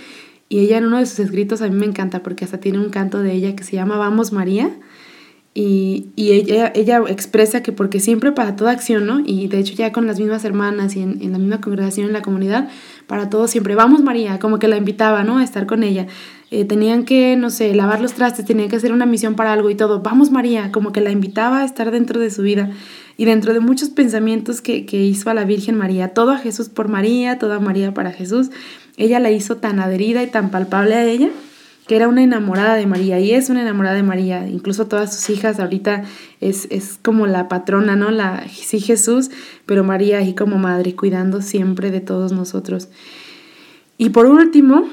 y 0.49 0.61
ella 0.61 0.79
en 0.79 0.87
uno 0.87 0.99
de 0.99 1.07
sus 1.07 1.19
escritos 1.19 1.61
a 1.61 1.69
mí 1.69 1.77
me 1.77 1.87
encanta 1.87 2.23
porque 2.23 2.45
hasta 2.45 2.59
tiene 2.59 2.79
un 2.79 2.91
canto 2.91 3.23
de 3.23 3.33
ella 3.33 3.55
que 3.55 3.65
se 3.65 3.77
llama 3.77 3.99
Vamos 3.99 4.33
María. 4.33 4.71
Y, 5.55 6.11
y 6.15 6.33
ella, 6.33 6.71
ella 6.75 7.03
expresa 7.09 7.63
que 7.63 7.73
porque 7.73 7.99
siempre 7.99 8.31
para 8.31 8.55
toda 8.55 8.71
acción, 8.71 9.07
¿no? 9.07 9.21
Y 9.25 9.49
de 9.49 9.59
hecho 9.59 9.75
ya 9.75 9.93
con 9.93 10.07
las 10.07 10.21
mismas 10.21 10.45
hermanas 10.45 10.95
y 10.95 11.03
en, 11.03 11.21
en 11.21 11.33
la 11.33 11.39
misma 11.39 11.61
congregación 11.61 12.07
en 12.07 12.13
la 12.13 12.23
comunidad, 12.23 12.69
para 13.09 13.29
todo 13.29 13.49
siempre, 13.49 13.75
vamos 13.75 14.03
María, 14.03 14.39
como 14.39 14.61
que 14.61 14.69
la 14.69 14.77
invitaba, 14.77 15.25
¿no? 15.25 15.39
A 15.39 15.45
estar 15.45 15.67
con 15.67 15.83
ella. 15.83 16.07
Eh, 16.51 16.65
tenían 16.65 17.05
que, 17.05 17.37
no 17.37 17.51
sé, 17.51 17.75
lavar 17.75 18.01
los 18.01 18.15
trastes, 18.15 18.45
tenían 18.45 18.69
que 18.69 18.77
hacer 18.77 18.93
una 18.93 19.05
misión 19.05 19.35
para 19.35 19.53
algo 19.53 19.69
y 19.69 19.75
todo, 19.75 20.01
vamos 20.01 20.31
María, 20.31 20.71
como 20.71 20.93
que 20.93 21.01
la 21.01 21.11
invitaba 21.11 21.63
a 21.63 21.65
estar 21.65 21.91
dentro 21.91 22.21
de 22.21 22.31
su 22.31 22.43
vida 22.43 22.71
y 23.19 23.27
dentro 23.27 23.53
de 23.53 23.61
muchos 23.61 23.91
pensamientos 23.91 24.63
que, 24.63 24.87
que 24.87 25.03
hizo 25.03 25.29
a 25.29 25.35
la 25.35 25.45
Virgen 25.45 25.77
María, 25.77 26.15
todo 26.15 26.31
a 26.31 26.39
Jesús 26.39 26.71
por 26.71 26.89
María, 26.89 27.39
toda 27.39 27.61
María 27.61 27.93
para 27.93 28.13
Jesús, 28.13 28.51
ella 28.97 29.19
la 29.19 29.31
hizo 29.31 29.57
tan 29.57 29.81
adherida 29.81 30.23
y 30.23 30.29
tan 30.29 30.51
palpable 30.51 30.95
a 30.95 31.05
ella 31.05 31.29
que 31.89 31.97
era 31.97 32.07
una 32.07 32.23
enamorada 32.23 32.75
de 32.75 32.87
María 32.87 33.19
y 33.19 33.33
es 33.33 33.49
una 33.49 33.63
enamorada 33.63 33.97
de 33.97 34.03
María, 34.03 34.47
incluso 34.47 34.87
todas 34.87 35.17
sus 35.17 35.31
hijas 35.31 35.59
ahorita 35.59 36.05
es, 36.41 36.69
es 36.71 36.99
como 37.03 37.27
la 37.27 37.49
patrona, 37.49 37.97
¿no? 37.97 38.11
La, 38.11 38.47
sí 38.49 38.79
Jesús, 38.79 39.31
pero 39.65 39.85
María 39.85 40.19
ahí 40.19 40.35
como 40.35 40.59
madre, 40.59 40.95
cuidando 40.95 41.41
siempre 41.41 41.91
de 41.91 42.01
todos 42.01 42.31
nosotros. 42.31 42.89
Y 43.97 44.11
por 44.11 44.27
último, 44.27 44.87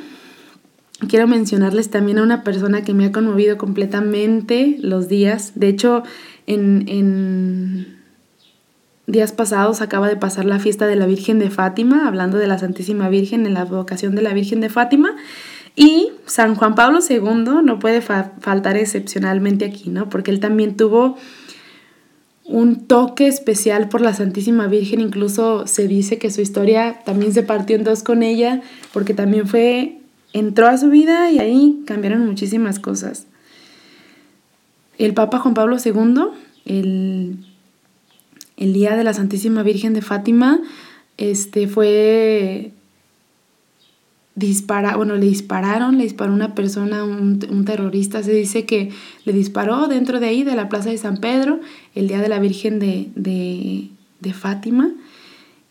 quiero 1.09 1.27
mencionarles 1.27 1.89
también 1.89 2.17
a 2.17 2.23
una 2.23 2.43
persona 2.43 2.85
que 2.85 2.93
me 2.93 3.05
ha 3.05 3.11
conmovido 3.11 3.57
completamente 3.57 4.77
los 4.79 5.09
días. 5.09 5.51
De 5.55 5.67
hecho, 5.67 6.03
en, 6.47 6.85
en 6.87 8.04
días 9.07 9.31
pasados 9.31 9.81
acaba 9.81 10.07
de 10.07 10.15
pasar 10.15 10.45
la 10.45 10.59
fiesta 10.59 10.87
de 10.87 10.95
la 10.95 11.05
Virgen 11.05 11.39
de 11.39 11.49
Fátima, 11.49 12.07
hablando 12.07 12.37
de 12.37 12.47
la 12.47 12.57
Santísima 12.57 13.09
Virgen 13.09 13.45
en 13.45 13.53
la 13.53 13.65
vocación 13.65 14.15
de 14.15 14.21
la 14.21 14.33
Virgen 14.33 14.61
de 14.61 14.69
Fátima. 14.69 15.15
Y 15.75 16.11
San 16.25 16.55
Juan 16.55 16.75
Pablo 16.75 16.99
II 17.07 17.61
no 17.63 17.79
puede 17.79 18.01
fa 18.01 18.31
faltar 18.39 18.77
excepcionalmente 18.77 19.65
aquí, 19.65 19.89
¿no? 19.89 20.09
Porque 20.09 20.31
él 20.31 20.39
también 20.39 20.77
tuvo 20.77 21.17
un 22.45 22.85
toque 22.85 23.27
especial 23.27 23.89
por 23.89 24.01
la 24.01 24.13
Santísima 24.13 24.67
Virgen, 24.67 25.01
incluso 25.01 25.67
se 25.67 25.87
dice 25.87 26.17
que 26.17 26.31
su 26.31 26.41
historia 26.41 27.01
también 27.03 27.33
se 27.33 27.43
partió 27.43 27.75
en 27.75 27.83
dos 27.83 28.03
con 28.03 28.23
ella, 28.23 28.61
porque 28.93 29.13
también 29.13 29.47
fue, 29.47 29.99
entró 30.31 30.67
a 30.67 30.77
su 30.77 30.89
vida 30.89 31.31
y 31.31 31.39
ahí 31.39 31.81
cambiaron 31.85 32.25
muchísimas 32.25 32.79
cosas. 32.79 33.25
El 34.97 35.13
Papa 35.13 35.39
Juan 35.39 35.55
Pablo 35.55 35.77
II, 35.83 36.27
el 36.65 37.37
el 38.57 38.73
día 38.73 38.95
de 38.95 39.03
la 39.03 39.13
Santísima 39.13 39.63
Virgen 39.63 39.93
de 39.93 40.01
Fátima, 40.01 40.61
este 41.17 41.67
fue 41.67 42.71
dispara, 44.35 44.97
bueno, 44.97 45.15
le 45.15 45.25
dispararon, 45.25 45.97
le 45.97 46.03
disparó 46.03 46.33
una 46.33 46.55
persona, 46.55 47.03
un, 47.05 47.39
un, 47.49 47.65
terrorista, 47.65 48.21
se 48.21 48.33
dice 48.33 48.65
que 48.65 48.91
le 49.23 49.33
disparó 49.33 49.87
dentro 49.87 50.19
de 50.19 50.27
ahí, 50.27 50.43
de 50.43 50.55
la 50.55 50.67
Plaza 50.67 50.89
de 50.89 50.97
San 50.97 51.17
Pedro, 51.17 51.61
el 51.95 52.09
día 52.09 52.19
de 52.19 52.27
la 52.27 52.39
Virgen 52.39 52.79
de, 52.79 53.07
de, 53.15 53.87
de 54.19 54.33
Fátima. 54.33 54.91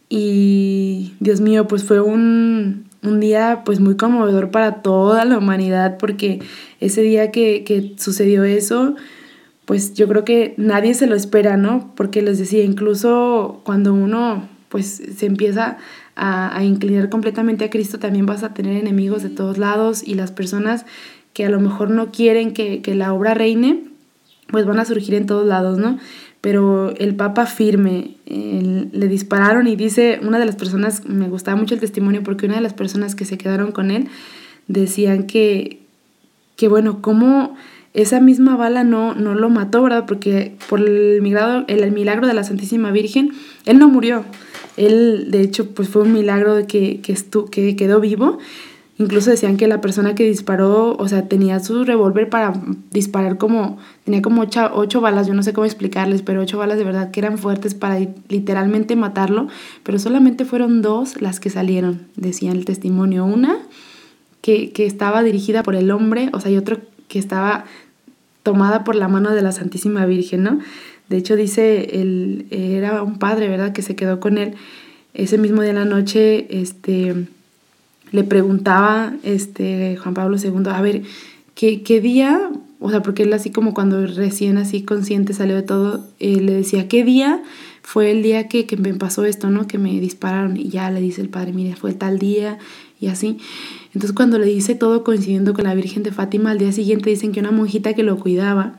Y 0.08 1.12
Dios 1.20 1.40
mío, 1.40 1.68
pues 1.68 1.84
fue 1.84 2.00
un, 2.00 2.86
un, 3.02 3.20
día 3.20 3.62
pues 3.64 3.80
muy 3.80 3.96
conmovedor 3.96 4.50
para 4.50 4.82
toda 4.82 5.24
la 5.26 5.38
humanidad, 5.38 5.98
porque 5.98 6.40
ese 6.80 7.02
día 7.02 7.30
que, 7.30 7.64
que 7.64 7.94
sucedió 7.98 8.44
eso, 8.44 8.94
pues 9.64 9.94
yo 9.94 10.08
creo 10.08 10.24
que 10.24 10.54
nadie 10.56 10.94
se 10.94 11.06
lo 11.06 11.14
espera, 11.14 11.56
¿no? 11.56 11.92
Porque 11.96 12.22
les 12.22 12.38
decía, 12.38 12.64
incluso 12.64 13.60
cuando 13.64 13.94
uno 13.94 14.48
pues 14.68 15.02
se 15.16 15.26
empieza 15.26 15.78
a, 16.16 16.56
a, 16.56 16.64
inclinar 16.64 17.08
completamente 17.08 17.64
a 17.64 17.70
Cristo, 17.70 17.98
también 18.00 18.26
vas 18.26 18.42
a 18.42 18.54
tener 18.54 18.76
enemigos 18.76 19.22
de 19.22 19.30
todos 19.30 19.56
lados 19.56 20.02
y 20.06 20.14
las 20.14 20.32
personas 20.32 20.84
que 21.32 21.44
a 21.44 21.50
lo 21.50 21.60
mejor 21.60 21.90
no 21.90 22.10
quieren 22.10 22.52
que, 22.52 22.80
que 22.80 22.94
la 22.94 23.12
obra 23.12 23.34
reine, 23.34 23.84
pues 24.48 24.64
van 24.64 24.78
a 24.78 24.84
surgir 24.84 25.14
en 25.14 25.26
todos 25.26 25.46
lados, 25.46 25.78
¿no? 25.78 25.98
Pero 26.40 26.94
el 26.96 27.16
Papa 27.16 27.46
firme, 27.46 28.16
le 28.26 29.08
dispararon 29.08 29.66
y 29.66 29.76
dice, 29.76 30.20
una 30.22 30.38
de 30.38 30.44
las 30.44 30.56
personas, 30.56 31.06
me 31.06 31.28
gustaba 31.28 31.56
mucho 31.56 31.74
el 31.74 31.80
testimonio 31.80 32.22
porque 32.22 32.46
una 32.46 32.56
de 32.56 32.60
las 32.60 32.74
personas 32.74 33.14
que 33.14 33.24
se 33.24 33.38
quedaron 33.38 33.72
con 33.72 33.90
él 33.90 34.08
decían 34.68 35.26
que, 35.26 35.80
que 36.56 36.68
bueno, 36.68 37.00
cómo 37.00 37.56
esa 37.94 38.20
misma 38.20 38.56
bala 38.56 38.82
no, 38.82 39.14
no 39.14 39.34
lo 39.34 39.48
mató, 39.48 39.82
¿verdad? 39.82 40.04
Porque 40.04 40.56
por 40.68 40.80
el 40.80 41.22
milagro, 41.22 41.64
el, 41.68 41.92
milagro 41.92 42.26
de 42.26 42.34
la 42.34 42.42
Santísima 42.42 42.90
Virgen, 42.90 43.30
él 43.64 43.78
no 43.78 43.88
murió. 43.88 44.24
Él, 44.76 45.30
de 45.30 45.40
hecho, 45.40 45.70
pues 45.70 45.88
fue 45.88 46.02
un 46.02 46.12
milagro 46.12 46.56
de 46.56 46.66
que, 46.66 47.00
que, 47.00 47.12
estu 47.12 47.46
que 47.46 47.76
quedó 47.76 48.00
vivo. 48.00 48.38
Incluso 48.98 49.30
decían 49.30 49.56
que 49.56 49.68
la 49.68 49.80
persona 49.80 50.16
que 50.16 50.24
disparó, 50.24 50.96
o 50.96 51.08
sea, 51.08 51.28
tenía 51.28 51.60
su 51.60 51.84
revólver 51.84 52.28
para 52.28 52.52
disparar 52.90 53.38
como, 53.38 53.78
tenía 54.04 54.22
como 54.22 54.42
ocho, 54.42 54.70
ocho, 54.72 55.00
balas, 55.00 55.28
yo 55.28 55.34
no 55.34 55.42
sé 55.44 55.52
cómo 55.52 55.64
explicarles, 55.64 56.22
pero 56.22 56.40
ocho 56.40 56.58
balas 56.58 56.78
de 56.78 56.84
verdad 56.84 57.10
que 57.12 57.20
eran 57.20 57.38
fuertes 57.38 57.74
para 57.74 57.98
literalmente 58.28 58.94
matarlo, 58.94 59.48
pero 59.82 59.98
solamente 60.00 60.44
fueron 60.44 60.82
dos 60.82 61.20
las 61.20 61.38
que 61.38 61.50
salieron, 61.50 62.06
decían 62.16 62.56
el 62.56 62.64
testimonio. 62.64 63.24
Una 63.24 63.58
que, 64.42 64.70
que 64.72 64.86
estaba 64.86 65.22
dirigida 65.22 65.62
por 65.62 65.74
el 65.74 65.90
hombre, 65.90 66.30
o 66.32 66.40
sea, 66.40 66.52
y 66.52 66.56
otro 66.56 66.78
que 67.08 67.18
estaba 67.18 67.64
tomada 68.44 68.84
por 68.84 68.94
la 68.94 69.08
mano 69.08 69.32
de 69.32 69.42
la 69.42 69.50
Santísima 69.50 70.06
Virgen, 70.06 70.44
¿no? 70.44 70.60
De 71.08 71.16
hecho, 71.16 71.34
dice, 71.34 72.00
él 72.00 72.46
era 72.50 73.02
un 73.02 73.18
padre, 73.18 73.48
¿verdad?, 73.48 73.72
que 73.72 73.82
se 73.82 73.96
quedó 73.96 74.20
con 74.20 74.38
él. 74.38 74.54
Ese 75.12 75.38
mismo 75.38 75.62
día 75.62 75.70
en 75.70 75.76
la 75.76 75.84
noche, 75.84 76.46
este, 76.50 77.26
le 78.12 78.24
preguntaba, 78.24 79.12
este, 79.22 79.96
Juan 79.96 80.14
Pablo 80.14 80.36
II, 80.36 80.62
a 80.68 80.80
ver, 80.80 81.02
¿qué, 81.54 81.82
qué 81.82 82.00
día? 82.00 82.50
O 82.80 82.90
sea, 82.90 83.02
porque 83.02 83.24
él 83.24 83.32
así 83.32 83.50
como 83.50 83.74
cuando 83.74 84.06
recién 84.06 84.58
así 84.58 84.82
consciente 84.82 85.32
salió 85.32 85.56
de 85.56 85.62
todo, 85.62 86.06
eh, 86.20 86.40
le 86.40 86.52
decía, 86.52 86.86
¿qué 86.86 87.02
día 87.02 87.42
fue 87.82 88.10
el 88.10 88.22
día 88.22 88.48
que, 88.48 88.66
que 88.66 88.76
me 88.76 88.94
pasó 88.94 89.24
esto, 89.24 89.50
¿no? 89.50 89.66
Que 89.66 89.78
me 89.78 90.00
dispararon. 90.00 90.56
Y 90.56 90.68
ya 90.68 90.90
le 90.90 91.00
dice 91.00 91.20
el 91.22 91.28
padre, 91.28 91.52
mire, 91.52 91.76
fue 91.76 91.92
tal 91.92 92.18
día 92.18 92.58
y 93.00 93.08
así. 93.08 93.38
Entonces 93.94 94.12
cuando 94.12 94.38
le 94.38 94.46
dice 94.46 94.74
todo 94.74 95.04
coincidiendo 95.04 95.54
con 95.54 95.64
la 95.64 95.74
Virgen 95.74 96.02
de 96.02 96.10
Fátima, 96.10 96.50
al 96.50 96.58
día 96.58 96.72
siguiente 96.72 97.10
dicen 97.10 97.32
que 97.32 97.40
una 97.40 97.52
monjita 97.52 97.94
que 97.94 98.02
lo 98.02 98.18
cuidaba, 98.18 98.78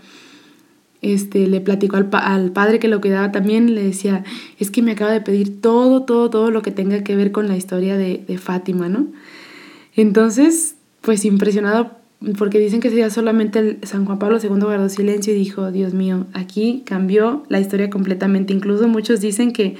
este, 1.02 1.48
le 1.48 1.62
platicó 1.62 1.98
al, 1.98 2.52
padre 2.52 2.80
que 2.80 2.88
lo 2.88 3.00
cuidaba 3.00 3.32
también, 3.32 3.76
le 3.76 3.84
decía, 3.84 4.24
es 4.60 4.72
que 4.72 4.82
me 4.82 4.92
acaba 4.92 5.12
de 5.12 5.22
pedir 5.22 5.62
todo, 5.62 6.04
todo, 6.04 6.30
todo 6.30 6.52
lo 6.52 6.62
que 6.62 6.72
tenga 6.72 7.04
que 7.04 7.16
ver 7.16 7.32
con 7.32 7.48
la 7.48 7.56
historia 7.56 7.96
de, 7.96 8.38
Fátima, 8.40 8.90
¿no? 8.90 9.08
Entonces, 9.96 10.76
pues 11.02 11.24
impresionado, 11.24 11.92
porque 12.38 12.60
dicen 12.60 12.82
que 12.82 12.88
ese 12.88 12.98
día 12.98 13.10
solamente 13.10 13.78
San 13.84 14.06
Juan 14.06 14.20
Pablo 14.20 14.40
II 14.42 14.50
guardó 14.62 14.90
silencio 14.90 15.34
y 15.34 15.38
dijo, 15.38 15.72
Dios 15.72 15.94
mío, 15.94 16.26
aquí 16.34 16.84
cambió 16.86 17.44
la 17.50 17.60
historia 17.60 17.90
completamente. 17.90 18.52
Incluso 18.52 18.88
muchos 18.88 19.22
dicen 19.22 19.54
que, 19.54 19.76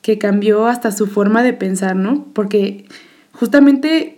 que 0.00 0.18
cambió 0.18 0.66
hasta 0.66 0.92
su 0.92 1.06
forma 1.06 1.42
de 1.42 1.52
pensar, 1.52 1.96
¿no? 1.96 2.26
Porque 2.32 2.86
justamente 3.32 4.17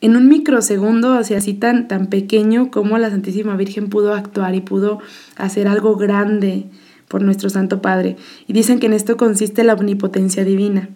en 0.00 0.16
un 0.16 0.28
microsegundo, 0.28 1.14
así, 1.14 1.34
así 1.34 1.54
tan, 1.54 1.88
tan 1.88 2.06
pequeño, 2.06 2.70
como 2.70 2.98
la 2.98 3.10
Santísima 3.10 3.56
Virgen 3.56 3.88
pudo 3.88 4.14
actuar 4.14 4.54
y 4.54 4.60
pudo 4.60 5.00
hacer 5.36 5.66
algo 5.66 5.96
grande 5.96 6.66
por 7.08 7.22
nuestro 7.22 7.50
Santo 7.50 7.82
Padre. 7.82 8.16
Y 8.46 8.52
dicen 8.52 8.78
que 8.78 8.86
en 8.86 8.92
esto 8.92 9.16
consiste 9.16 9.64
la 9.64 9.74
omnipotencia 9.74 10.44
divina, 10.44 10.88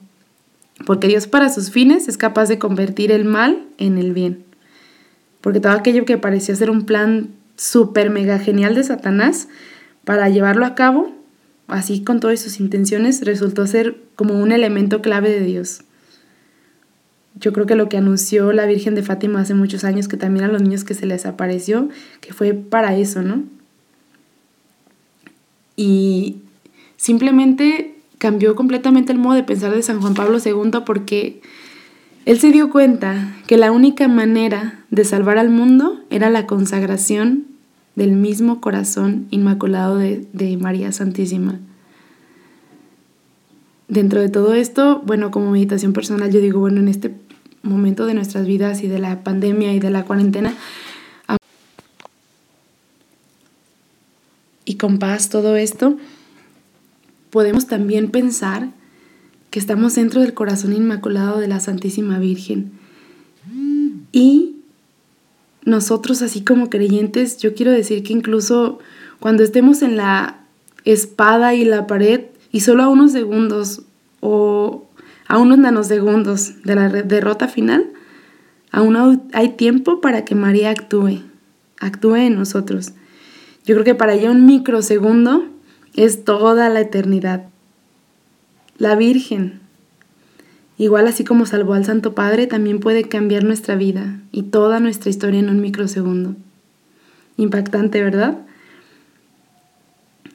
porque 0.87 1.09
Dios 1.09 1.27
para 1.27 1.49
sus 1.49 1.71
fines 1.71 2.09
es 2.09 2.17
capaz 2.17 2.49
de 2.49 2.59
convertir 2.59 3.11
el 3.11 3.25
mal 3.25 3.65
en 3.79 3.99
el 3.99 4.13
bien. 4.13 4.45
Porque 5.41 5.61
todo 5.61 5.73
aquello 5.73 6.05
que 6.05 6.19
parecía 6.19 6.55
ser 6.55 6.71
un 6.71 6.87
plan 6.87 7.31
súper 7.57 8.11
mega 8.11 8.39
genial 8.39 8.75
de 8.75 8.85
Satanás, 8.85 9.49
para 10.05 10.29
llevarlo 10.29 10.67
a 10.67 10.75
cabo, 10.75 11.13
así 11.67 12.03
con 12.03 12.21
todas 12.21 12.41
sus 12.41 12.61
intenciones, 12.61 13.25
resultó 13.25 13.67
ser 13.67 13.97
como 14.15 14.41
un 14.41 14.53
elemento 14.53 15.03
clave 15.03 15.31
de 15.31 15.41
Dios 15.41 15.83
yo 17.43 17.53
creo 17.53 17.67
que 17.67 17.75
lo 17.75 17.89
que 17.89 17.97
anunció 17.97 18.53
la 18.53 18.67
Virgen 18.67 18.95
de 18.95 19.03
Fátima 19.03 19.41
hace 19.41 19.53
muchos 19.53 19.83
años, 19.83 20.07
que 20.07 20.17
también 20.17 20.45
a 20.45 20.49
los 20.49 20.63
niños 20.63 20.85
que 20.85 20.95
se 20.95 21.07
les 21.07 21.27
apareció, 21.27 21.89
que 22.21 22.33
fue 22.33 22.55
para 22.55 22.97
eso, 22.97 23.21
¿no? 23.23 23.43
Y 25.77 26.37
simplemente 26.97 27.97
cambió 28.19 28.55
completamente 28.55 29.11
el 29.11 29.19
modo 29.19 29.35
de 29.35 29.43
pensar 29.43 29.75
de 29.75 29.83
San 29.83 30.01
Juan 30.01 30.15
Pablo 30.15 30.39
II 30.39 30.83
porque 30.87 31.43
él 32.27 32.39
se 32.39 32.53
dio 32.53 32.71
cuenta 32.71 33.35
que 33.49 33.57
la 33.57 33.73
única 33.73 34.07
manera 34.07 34.85
de 34.91 35.05
salvar 35.05 35.39
al 35.39 35.51
mundo 35.51 36.01
era 36.11 36.31
la 36.31 36.47
consagración 36.47 37.47
del 37.97 38.13
mismo 38.13 38.61
corazón 38.61 39.27
inmaculado 39.31 39.97
de, 39.97 40.29
de 40.33 40.57
María 40.57 40.93
Santísima. 40.93 41.59
Dentro 43.89 44.21
de 44.21 44.29
todo 44.29 44.55
esto, 44.55 45.03
bueno, 45.05 45.33
como 45.33 45.51
meditación 45.51 45.93
personal, 45.93 46.31
yo 46.31 46.41
digo, 46.41 46.61
bueno, 46.61 46.79
en 46.79 46.89
este 46.89 47.13
momento 47.63 48.07
de 48.07 48.15
nuestras 48.15 48.47
vidas 48.47 48.83
y 48.83 48.89
de 48.89 48.99
la 48.99 49.23
pandemia 49.23 49.73
y 49.73 49.81
de 49.81 49.91
la 49.91 50.05
cuarentena, 50.05 50.55
y 54.65 54.77
con 54.77 54.99
paz 54.99 55.29
todo 55.29 55.57
esto, 55.57 55.97
podemos 57.31 57.67
también 57.67 58.11
pensar 58.11 58.71
que 59.51 59.59
estamos 59.59 59.95
dentro 59.95 60.21
del 60.21 60.35
corazón 60.35 60.73
inmaculado 60.73 61.39
de 61.39 61.49
la 61.49 61.61
Santísima 61.61 62.19
Virgen. 62.19 62.73
Y 64.13 64.57
nosotros, 65.65 66.23
así 66.23 66.43
como 66.43 66.71
creyentes, 66.71 67.39
yo 67.39 67.55
quiero 67.55 67.71
decir 67.71 68.03
que 68.03 68.13
incluso 68.13 68.79
cuando 69.21 69.43
estemos 69.43 69.83
en 69.83 69.97
la 69.97 70.45
espada 70.85 71.55
y 71.55 71.65
la 71.65 71.87
pared, 71.87 72.27
y 72.51 72.61
solo 72.61 72.83
a 72.83 72.89
unos 72.89 73.13
segundos 73.13 73.83
o 74.21 74.87
a 75.33 75.39
unos 75.39 75.57
nanosegundos 75.57 76.63
de 76.63 76.75
la 76.75 76.91
derrota 76.91 77.49
final, 77.49 77.87
aún 78.71 79.23
hay 79.33 79.49
tiempo 79.57 80.03
para 80.03 80.27
que 80.27 80.35
María 80.35 80.69
actúe, 80.69 81.23
actúe 81.81 82.17
en 82.17 82.35
nosotros. 82.35 82.93
Yo 83.65 83.75
creo 83.75 83.83
que 83.83 83.95
para 83.95 84.13
ella 84.13 84.31
un 84.31 84.45
microsegundo 84.45 85.47
es 85.95 86.27
toda 86.27 86.69
la 86.69 86.81
eternidad. 86.81 87.47
La 88.77 88.95
Virgen, 88.95 89.61
igual 90.77 91.07
así 91.07 91.25
como 91.25 91.47
salvó 91.47 91.73
al 91.73 91.87
Santo 91.87 92.15
Padre, 92.15 92.47
también 92.47 92.79
puede 92.79 93.05
cambiar 93.05 93.43
nuestra 93.43 93.75
vida 93.75 94.21
y 94.33 94.43
toda 94.43 94.81
nuestra 94.81 95.09
historia 95.09 95.41
en 95.41 95.49
un 95.49 95.63
microsegundo. 95.63 96.37
Impactante, 97.39 98.03
¿verdad? 98.03 98.37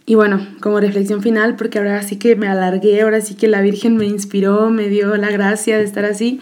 Y 0.10 0.16
bueno, 0.16 0.48
como 0.62 0.80
reflexión 0.80 1.22
final, 1.22 1.58
porque 1.58 1.80
ahora 1.80 2.02
sí 2.02 2.16
que 2.16 2.38
me 2.38 2.48
alargué, 2.48 3.02
ahora 3.02 3.20
sí 3.20 3.36
que 3.36 3.50
la 3.50 3.60
Virgen 3.60 3.98
me 3.98 4.06
inspiró, 4.06 4.70
me 4.70 4.88
dio 4.88 5.18
la 5.18 5.30
gracia 5.30 5.78
de 5.78 5.84
estar 5.84 6.06
así. 6.06 6.40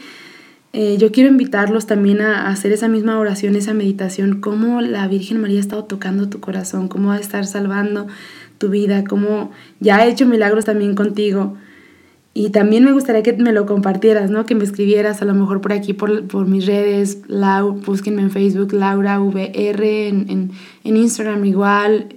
Eh, 0.71 0.97
yo 0.99 1.11
quiero 1.11 1.31
invitarlos 1.31 1.87
también 1.87 2.21
a, 2.21 2.47
hacer 2.49 2.71
esa 2.71 2.87
misma 2.87 3.17
oración, 3.17 3.55
esa 3.55 3.73
meditación, 3.73 4.39
cómo 4.39 4.81
la 4.81 5.07
Virgen 5.07 5.41
María 5.41 5.57
ha 5.57 5.61
estado 5.61 5.85
tocando 5.85 6.29
tu 6.29 6.39
corazón, 6.41 6.87
cómo 6.87 7.07
va 7.07 7.15
a 7.15 7.19
estar 7.19 7.47
salvando 7.47 8.05
tu 8.59 8.69
vida, 8.69 9.03
cómo 9.03 9.49
ya 9.79 9.95
ha 9.95 10.05
hecho 10.05 10.27
milagros 10.27 10.65
también 10.65 10.93
contigo. 10.93 11.57
Y 12.35 12.51
también 12.51 12.83
me 12.83 12.91
gustaría 12.91 13.23
que 13.23 13.33
me 13.33 13.51
lo 13.51 13.65
compartieras, 13.65 14.29
¿no? 14.29 14.45
Que 14.45 14.53
me 14.53 14.63
escribieras 14.63 15.23
a 15.23 15.25
lo 15.25 15.33
mejor 15.33 15.61
por 15.61 15.73
aquí, 15.73 15.93
por, 15.93 16.27
por 16.27 16.45
mis 16.45 16.67
redes, 16.67 17.17
búsquenme 17.83 18.21
en 18.21 18.29
Facebook, 18.29 18.73
Laura 18.73 19.19
VR, 19.19 20.07
en, 20.07 20.29
en, 20.29 20.51
en 20.83 20.97
Instagram 20.97 21.43
igual 21.45 22.09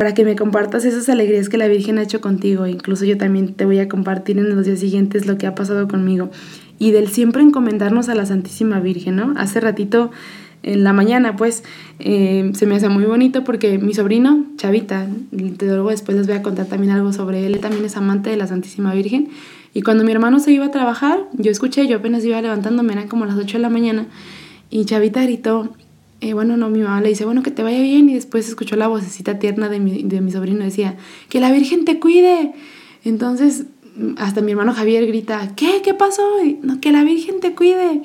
para 0.00 0.14
que 0.14 0.24
me 0.24 0.34
compartas 0.34 0.86
esas 0.86 1.10
alegrías 1.10 1.50
que 1.50 1.58
la 1.58 1.68
Virgen 1.68 1.98
ha 1.98 2.02
hecho 2.02 2.22
contigo. 2.22 2.66
Incluso 2.66 3.04
yo 3.04 3.18
también 3.18 3.52
te 3.52 3.66
voy 3.66 3.80
a 3.80 3.88
compartir 3.90 4.38
en 4.38 4.48
los 4.48 4.64
días 4.64 4.80
siguientes 4.80 5.26
lo 5.26 5.36
que 5.36 5.46
ha 5.46 5.54
pasado 5.54 5.88
conmigo. 5.88 6.30
Y 6.78 6.92
del 6.92 7.08
siempre 7.08 7.42
encomendarnos 7.42 8.08
a 8.08 8.14
la 8.14 8.24
Santísima 8.24 8.80
Virgen, 8.80 9.16
¿no? 9.16 9.34
Hace 9.36 9.60
ratito 9.60 10.10
en 10.62 10.84
la 10.84 10.94
mañana, 10.94 11.36
pues, 11.36 11.64
eh, 11.98 12.50
se 12.54 12.64
me 12.64 12.76
hace 12.76 12.88
muy 12.88 13.04
bonito 13.04 13.44
porque 13.44 13.76
mi 13.76 13.92
sobrino, 13.92 14.46
Chavita, 14.56 15.06
luego 15.32 15.90
después 15.90 16.16
les 16.16 16.26
voy 16.26 16.36
a 16.36 16.42
contar 16.42 16.64
también 16.64 16.94
algo 16.94 17.12
sobre 17.12 17.44
él, 17.44 17.56
él 17.56 17.60
también 17.60 17.84
es 17.84 17.98
amante 17.98 18.30
de 18.30 18.38
la 18.38 18.46
Santísima 18.46 18.94
Virgen. 18.94 19.28
Y 19.74 19.82
cuando 19.82 20.02
mi 20.02 20.12
hermano 20.12 20.38
se 20.38 20.50
iba 20.50 20.64
a 20.64 20.70
trabajar, 20.70 21.28
yo 21.34 21.50
escuché, 21.50 21.86
yo 21.86 21.98
apenas 21.98 22.24
iba 22.24 22.40
levantándome, 22.40 22.94
eran 22.94 23.08
como 23.08 23.26
las 23.26 23.36
8 23.36 23.58
de 23.58 23.62
la 23.62 23.68
mañana, 23.68 24.06
y 24.70 24.86
Chavita 24.86 25.22
gritó, 25.24 25.74
eh, 26.20 26.34
bueno, 26.34 26.56
no, 26.56 26.68
mi 26.68 26.80
mamá 26.80 27.00
le 27.00 27.08
dice, 27.08 27.24
bueno, 27.24 27.42
que 27.42 27.50
te 27.50 27.62
vaya 27.62 27.80
bien. 27.80 28.08
Y 28.08 28.14
después 28.14 28.48
escuchó 28.48 28.76
la 28.76 28.88
vocecita 28.88 29.38
tierna 29.38 29.68
de 29.68 29.80
mi, 29.80 30.02
de 30.02 30.20
mi 30.20 30.30
sobrino, 30.30 30.64
decía, 30.64 30.96
que 31.28 31.40
la 31.40 31.50
Virgen 31.50 31.84
te 31.84 31.98
cuide. 31.98 32.52
Entonces, 33.04 33.64
hasta 34.18 34.40
mi 34.40 34.52
hermano 34.52 34.74
Javier 34.74 35.06
grita, 35.06 35.54
¿qué? 35.56 35.80
¿Qué 35.82 35.94
pasó? 35.94 36.22
no, 36.62 36.80
que 36.80 36.92
la 36.92 37.04
Virgen 37.04 37.40
te 37.40 37.54
cuide. 37.54 38.02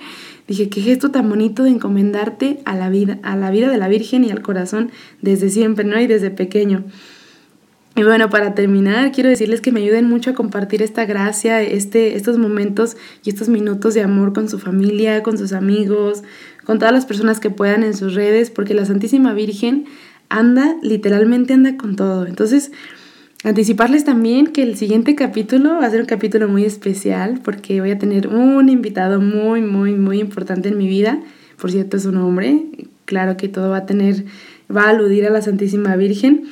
Dije, 0.48 0.70
qué 0.70 0.82
gesto 0.82 1.10
tan 1.12 1.28
bonito 1.28 1.64
de 1.64 1.72
encomendarte 1.72 2.60
a 2.66 2.76
la 2.76 2.90
vida, 2.90 3.20
a 3.24 3.36
la 3.36 3.50
vida 3.50 3.70
de 3.70 3.78
la 3.78 3.88
Virgen 3.88 4.24
y 4.24 4.32
al 4.32 4.42
corazón 4.42 4.92
desde 5.22 5.50
siempre, 5.50 5.86
¿no? 5.86 6.00
Y 6.00 6.08
desde 6.08 6.30
pequeño. 6.30 6.84
Y 7.98 8.04
bueno, 8.04 8.30
para 8.30 8.54
terminar, 8.56 9.14
quiero 9.14 9.30
decirles 9.30 9.62
que 9.62 9.72
me 9.72 9.80
ayuden 9.80 10.10
mucho 10.10 10.32
a 10.32 10.34
compartir 10.34 10.82
esta 10.82 11.06
gracia, 11.06 11.62
este, 11.62 12.18
estos 12.18 12.38
momentos 12.38 12.98
y 13.24 13.30
estos 13.30 13.48
minutos 13.48 13.94
de 13.94 14.02
amor 14.02 14.34
con 14.34 14.50
su 14.50 14.60
familia, 14.60 15.24
con 15.24 15.38
sus 15.38 15.54
amigos, 15.54 16.22
con 16.66 16.78
todas 16.78 16.94
las 16.94 17.06
personas 17.06 17.40
que 17.40 17.50
puedan 17.50 17.84
en 17.84 17.94
sus 17.94 18.14
redes, 18.14 18.50
porque 18.50 18.74
la 18.74 18.86
Santísima 18.86 19.34
Virgen 19.34 19.86
anda, 20.28 20.76
literalmente 20.82 21.54
anda 21.54 21.78
con 21.78 21.96
todo. 21.96 22.26
Entonces, 22.28 22.74
anticiparles 23.46 24.04
también 24.04 24.48
que 24.48 24.64
el 24.64 24.76
siguiente 24.76 25.16
capítulo 25.16 25.76
va 25.76 25.86
a 25.86 25.90
ser 25.90 26.02
un 26.02 26.08
capítulo 26.08 26.50
muy 26.50 26.66
especial, 26.66 27.40
porque 27.46 27.80
voy 27.80 27.92
a 27.92 27.98
tener 27.98 28.28
un 28.28 28.68
invitado 28.68 29.22
muy, 29.22 29.62
muy, 29.62 29.94
muy 29.94 30.20
importante 30.20 30.68
en 30.68 30.78
mi 30.78 30.90
vida. 30.90 31.22
Por 31.58 31.72
cierto, 31.72 31.96
es 31.96 32.06
un 32.06 32.18
hombre. 32.18 32.62
Claro 33.06 33.38
que 33.38 33.48
todo 33.48 33.70
va 33.70 33.78
a 33.78 33.86
tener, 33.86 34.26
va 34.76 34.84
a 34.84 34.90
aludir 34.90 35.26
a 35.26 35.30
la 35.30 35.42
Santísima 35.42 35.96
Virgen. 35.96 36.44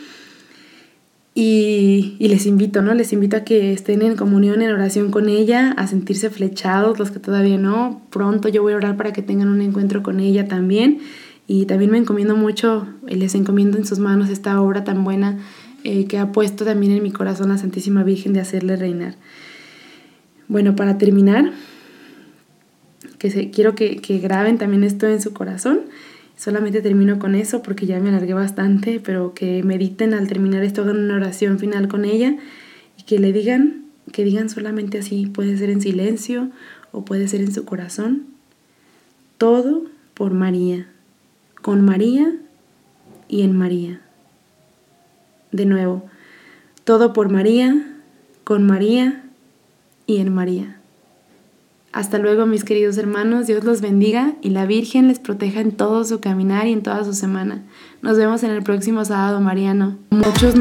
Y, 1.36 2.16
les 2.20 2.46
invito, 2.46 2.84
¿no? 2.84 2.94
Les 2.94 3.12
invito 3.12 3.38
a 3.38 3.44
que 3.44 3.74
estén 3.74 4.04
en 4.04 4.16
comunión, 4.16 4.62
en 4.62 4.72
oración 4.72 5.10
con 5.10 5.30
ella, 5.30 5.72
a 5.72 5.88
sentirse 5.88 6.30
flechados, 6.30 7.00
los 7.00 7.10
que 7.10 7.20
todavía 7.20 7.58
no. 7.58 8.04
Pronto 8.12 8.50
yo 8.50 8.62
voy 8.62 8.74
a 8.74 8.78
orar 8.78 8.98
para 8.98 9.14
que 9.14 9.24
tengan 9.24 9.48
un 9.48 9.62
encuentro 9.62 10.04
con 10.04 10.20
ella 10.20 10.48
también. 10.48 11.00
Y 11.48 11.66
también 11.66 11.92
me 11.92 11.98
encomiendo 11.98 12.36
mucho, 12.36 12.88
les 13.08 13.36
encomiendo 13.36 13.78
en 13.78 13.86
sus 13.86 14.00
manos 14.00 14.30
esta 14.30 14.62
obra 14.62 14.84
tan 14.84 15.04
buena 15.04 15.40
eh, 15.84 16.06
que 16.06 16.18
ha 16.20 16.32
puesto 16.32 16.66
también 16.66 16.94
en 16.94 17.04
mi 17.04 17.12
corazón 17.12 17.50
la 17.50 17.58
Santísima 17.58 18.04
Virgen 18.04 18.34
de 18.34 18.40
hacerle 18.40 18.76
reinar. 18.76 19.16
Bueno, 20.48 20.76
para 20.76 20.98
terminar, 20.98 21.52
que 23.18 23.32
se, 23.32 23.50
quiero 23.50 23.74
que, 23.76 23.98
que 23.98 24.20
graben 24.20 24.58
también 24.58 24.84
esto 24.84 25.08
en 25.08 25.22
su 25.22 25.34
corazón. 25.34 25.82
Solamente 26.36 26.82
termino 26.82 27.20
con 27.20 27.36
eso 27.36 27.62
porque 27.62 27.86
ya 27.86 28.00
me 28.00 28.10
alargué 28.10 28.34
bastante, 28.34 29.00
pero 29.00 29.34
que 29.34 29.64
mediten 29.64 30.14
al 30.14 30.28
terminar 30.28 30.64
esto, 30.64 30.82
hagan 30.82 30.98
una 30.98 31.16
oración 31.16 31.60
final 31.60 31.88
con 31.88 32.06
ella 32.06 32.36
y 32.98 33.04
que 33.04 33.20
le 33.20 33.32
digan, 33.32 33.86
que 34.12 34.24
digan 34.24 34.50
solamente 34.50 35.00
así, 35.00 35.28
puede 35.28 35.58
ser 35.58 35.70
en 35.70 35.82
silencio 35.82 36.50
o 36.92 37.06
puede 37.06 37.28
ser 37.28 37.42
en 37.42 37.54
su 37.54 37.66
corazón, 37.66 38.26
todo 39.38 39.84
por 40.14 40.34
María, 40.34 40.88
con 41.62 41.84
María 41.84 42.34
y 43.28 43.42
en 43.44 43.58
María. 43.58 44.02
De 45.52 45.66
nuevo, 45.66 46.04
todo 46.84 47.14
por 47.14 47.30
María, 47.30 47.96
con 48.44 48.64
María 48.64 49.24
y 50.08 50.18
en 50.18 50.34
María. 50.34 50.80
Hasta 51.94 52.18
luego 52.18 52.48
mis 52.48 52.64
queridos 52.64 52.98
hermanos, 52.98 53.46
Dios 53.46 53.64
los 53.64 53.80
bendiga 53.80 54.34
y 54.42 54.50
la 54.50 54.66
Virgen 54.66 55.08
les 55.08 55.20
proteja 55.20 55.62
en 55.62 55.72
todo 55.72 56.04
su 56.04 56.20
caminar 56.20 56.66
y 56.66 56.74
en 56.74 56.82
toda 56.82 57.04
su 57.04 57.14
semana. 57.14 57.64
Nos 58.02 58.18
vemos 58.18 58.42
en 58.42 58.50
el 58.50 58.64
próximo 58.64 59.06
sábado 59.06 59.40
mariano. 59.40 60.00
Muchos... 60.10 60.56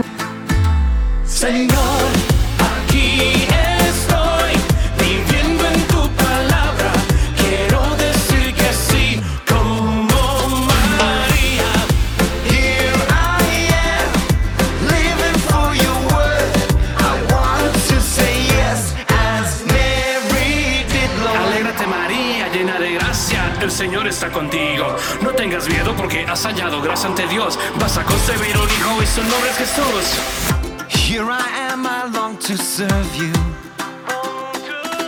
está 24.12 24.30
contigo. 24.30 24.94
No 25.22 25.30
tengas 25.30 25.66
miedo 25.68 25.94
porque 25.96 26.26
has 26.26 26.44
hallado 26.44 26.82
gracia 26.82 27.08
ante 27.08 27.26
Dios. 27.26 27.58
Vas 27.80 27.96
a 27.96 28.04
concebir 28.04 28.56
un 28.56 28.68
hijo 28.68 29.02
y 29.02 29.06
su 29.06 29.22
nombre 29.22 29.50
es 29.50 29.56
Jesús. 29.56 30.04
Here 30.88 31.24
I 31.24 31.70
am, 31.70 31.86
I 31.86 32.04
long 32.12 32.36
to 32.40 32.56
serve 32.56 33.16
you. 33.16 33.32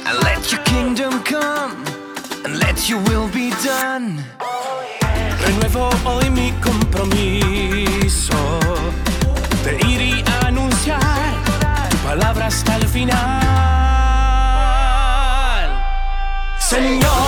And 0.06 0.22
let 0.24 0.50
your 0.50 0.62
kingdom 0.64 1.22
come, 1.22 1.84
and 2.44 2.58
let 2.58 2.88
your 2.88 3.00
will 3.02 3.28
be 3.28 3.50
done. 3.62 4.24
Renuevo 5.44 5.90
hoy 6.04 6.30
mi 6.30 6.52
compromiso 6.62 8.38
de 9.64 9.76
ir 9.86 10.00
y 10.00 10.24
anunciar 10.46 10.98
tu 11.90 11.96
palabra 11.98 12.46
hasta 12.46 12.76
el 12.76 12.88
final. 12.88 13.44
Señor. 16.58 17.23